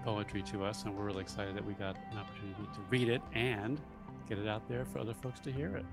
poetry 0.04 0.42
to 0.42 0.64
us, 0.64 0.84
and 0.84 0.96
we're 0.96 1.04
really 1.04 1.20
excited 1.20 1.54
that 1.56 1.64
we 1.64 1.74
got 1.74 1.96
an 2.10 2.18
opportunity 2.18 2.62
to 2.74 2.80
read 2.88 3.08
it 3.08 3.20
and 3.34 3.78
get 4.28 4.38
it 4.38 4.48
out 4.48 4.66
there 4.68 4.84
for 4.86 4.98
other 4.98 5.12
folks 5.14 5.40
to 5.40 5.52
hear 5.52 5.76
it. 5.76 5.84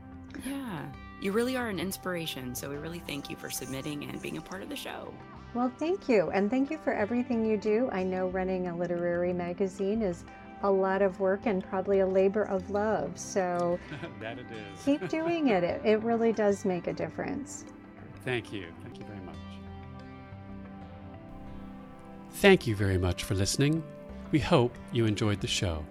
Yeah. 0.45 0.85
You 1.21 1.31
really 1.31 1.57
are 1.57 1.67
an 1.67 1.79
inspiration. 1.79 2.53
So 2.55 2.69
we 2.69 2.75
really 2.77 2.99
thank 2.99 3.29
you 3.29 3.35
for 3.35 3.49
submitting 3.49 4.03
and 4.05 4.21
being 4.21 4.37
a 4.37 4.41
part 4.41 4.61
of 4.61 4.69
the 4.69 4.75
show. 4.75 5.13
Well, 5.53 5.71
thank 5.79 6.07
you. 6.07 6.29
And 6.29 6.49
thank 6.49 6.69
you 6.69 6.77
for 6.77 6.93
everything 6.93 7.45
you 7.45 7.57
do. 7.57 7.89
I 7.91 8.03
know 8.03 8.27
running 8.27 8.67
a 8.67 8.75
literary 8.77 9.33
magazine 9.33 10.01
is 10.01 10.23
a 10.63 10.71
lot 10.71 11.01
of 11.01 11.19
work 11.19 11.45
and 11.45 11.63
probably 11.63 11.99
a 11.99 12.07
labor 12.07 12.43
of 12.43 12.69
love. 12.69 13.17
So 13.17 13.79
that 14.19 14.39
it 14.39 14.45
is. 14.51 14.83
keep 14.83 15.07
doing 15.09 15.49
it. 15.49 15.63
it. 15.63 15.81
It 15.83 16.01
really 16.03 16.33
does 16.33 16.65
make 16.65 16.87
a 16.87 16.93
difference. 16.93 17.65
Thank 18.25 18.51
you. 18.51 18.67
Thank 18.83 18.99
you 18.99 19.05
very 19.05 19.19
much. 19.21 19.35
Thank 22.33 22.67
you 22.67 22.75
very 22.75 22.97
much 22.97 23.23
for 23.23 23.35
listening. 23.35 23.83
We 24.31 24.39
hope 24.39 24.77
you 24.91 25.05
enjoyed 25.05 25.41
the 25.41 25.47
show. 25.47 25.85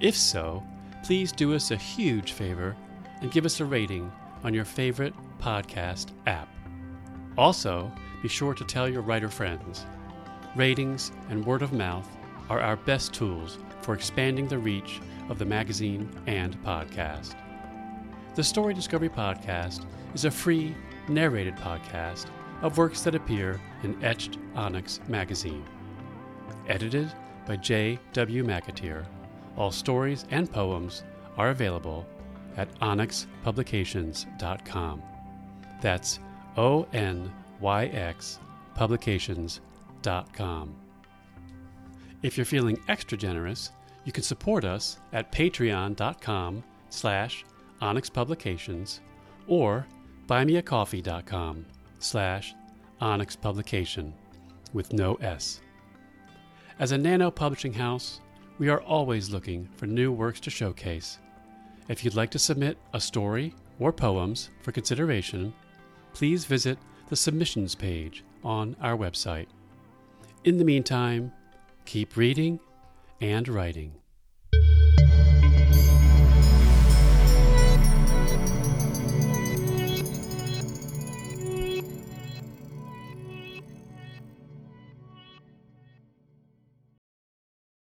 If 0.00 0.16
so, 0.16 0.62
please 1.04 1.32
do 1.32 1.54
us 1.54 1.70
a 1.70 1.76
huge 1.76 2.32
favor 2.32 2.76
and 3.20 3.30
give 3.30 3.44
us 3.44 3.60
a 3.60 3.64
rating 3.64 4.10
on 4.44 4.54
your 4.54 4.64
favorite 4.64 5.14
podcast 5.40 6.10
app. 6.26 6.48
Also, 7.36 7.90
be 8.22 8.28
sure 8.28 8.54
to 8.54 8.64
tell 8.64 8.88
your 8.88 9.02
writer 9.02 9.28
friends. 9.28 9.84
Ratings 10.54 11.12
and 11.28 11.44
word 11.44 11.62
of 11.62 11.72
mouth 11.72 12.08
are 12.48 12.60
our 12.60 12.76
best 12.76 13.12
tools 13.12 13.58
for 13.82 13.94
expanding 13.94 14.48
the 14.48 14.58
reach 14.58 15.00
of 15.28 15.38
the 15.38 15.44
magazine 15.44 16.08
and 16.26 16.60
podcast. 16.62 17.34
The 18.34 18.44
Story 18.44 18.74
Discovery 18.74 19.08
Podcast 19.08 19.84
is 20.14 20.24
a 20.24 20.30
free, 20.30 20.74
narrated 21.08 21.56
podcast 21.56 22.26
of 22.62 22.78
works 22.78 23.02
that 23.02 23.14
appear 23.14 23.60
in 23.82 24.02
Etched 24.04 24.38
Onyx 24.54 25.00
magazine. 25.08 25.64
Edited 26.68 27.12
by 27.46 27.56
J. 27.56 27.98
W. 28.12 28.44
McAteer, 28.44 29.04
all 29.56 29.70
stories 29.70 30.24
and 30.30 30.50
poems 30.50 31.04
are 31.36 31.50
available 31.50 32.06
at 32.56 32.72
onyxpublications.com. 32.80 35.02
That's 35.80 36.18
O 36.56 36.86
N 36.92 37.32
Y 37.60 37.86
X 37.86 38.38
publications.com. 38.74 40.74
If 42.26 42.36
you're 42.36 42.44
feeling 42.44 42.82
extra 42.88 43.16
generous, 43.16 43.70
you 44.04 44.10
can 44.10 44.24
support 44.24 44.64
us 44.64 44.98
at 45.12 45.30
patreon.com 45.30 46.64
slash 46.90 47.44
onyxpublications 47.80 48.98
or 49.46 49.86
buymeacoffee.com 50.26 51.64
slash 52.00 52.52
onyxpublication 53.00 54.10
with 54.72 54.92
no 54.92 55.14
S. 55.20 55.60
As 56.80 56.90
a 56.90 56.98
nano 56.98 57.30
publishing 57.30 57.72
house, 57.72 58.20
we 58.58 58.70
are 58.70 58.80
always 58.80 59.30
looking 59.30 59.68
for 59.76 59.86
new 59.86 60.10
works 60.10 60.40
to 60.40 60.50
showcase. 60.50 61.20
If 61.88 62.04
you'd 62.04 62.16
like 62.16 62.32
to 62.32 62.40
submit 62.40 62.76
a 62.92 62.98
story 63.00 63.54
or 63.78 63.92
poems 63.92 64.50
for 64.62 64.72
consideration, 64.72 65.54
please 66.12 66.44
visit 66.44 66.76
the 67.08 67.14
submissions 67.14 67.76
page 67.76 68.24
on 68.42 68.74
our 68.80 68.96
website. 68.96 69.46
In 70.42 70.58
the 70.58 70.64
meantime, 70.64 71.30
keep 71.86 72.16
reading 72.16 72.58
and 73.20 73.48
writing. 73.48 73.92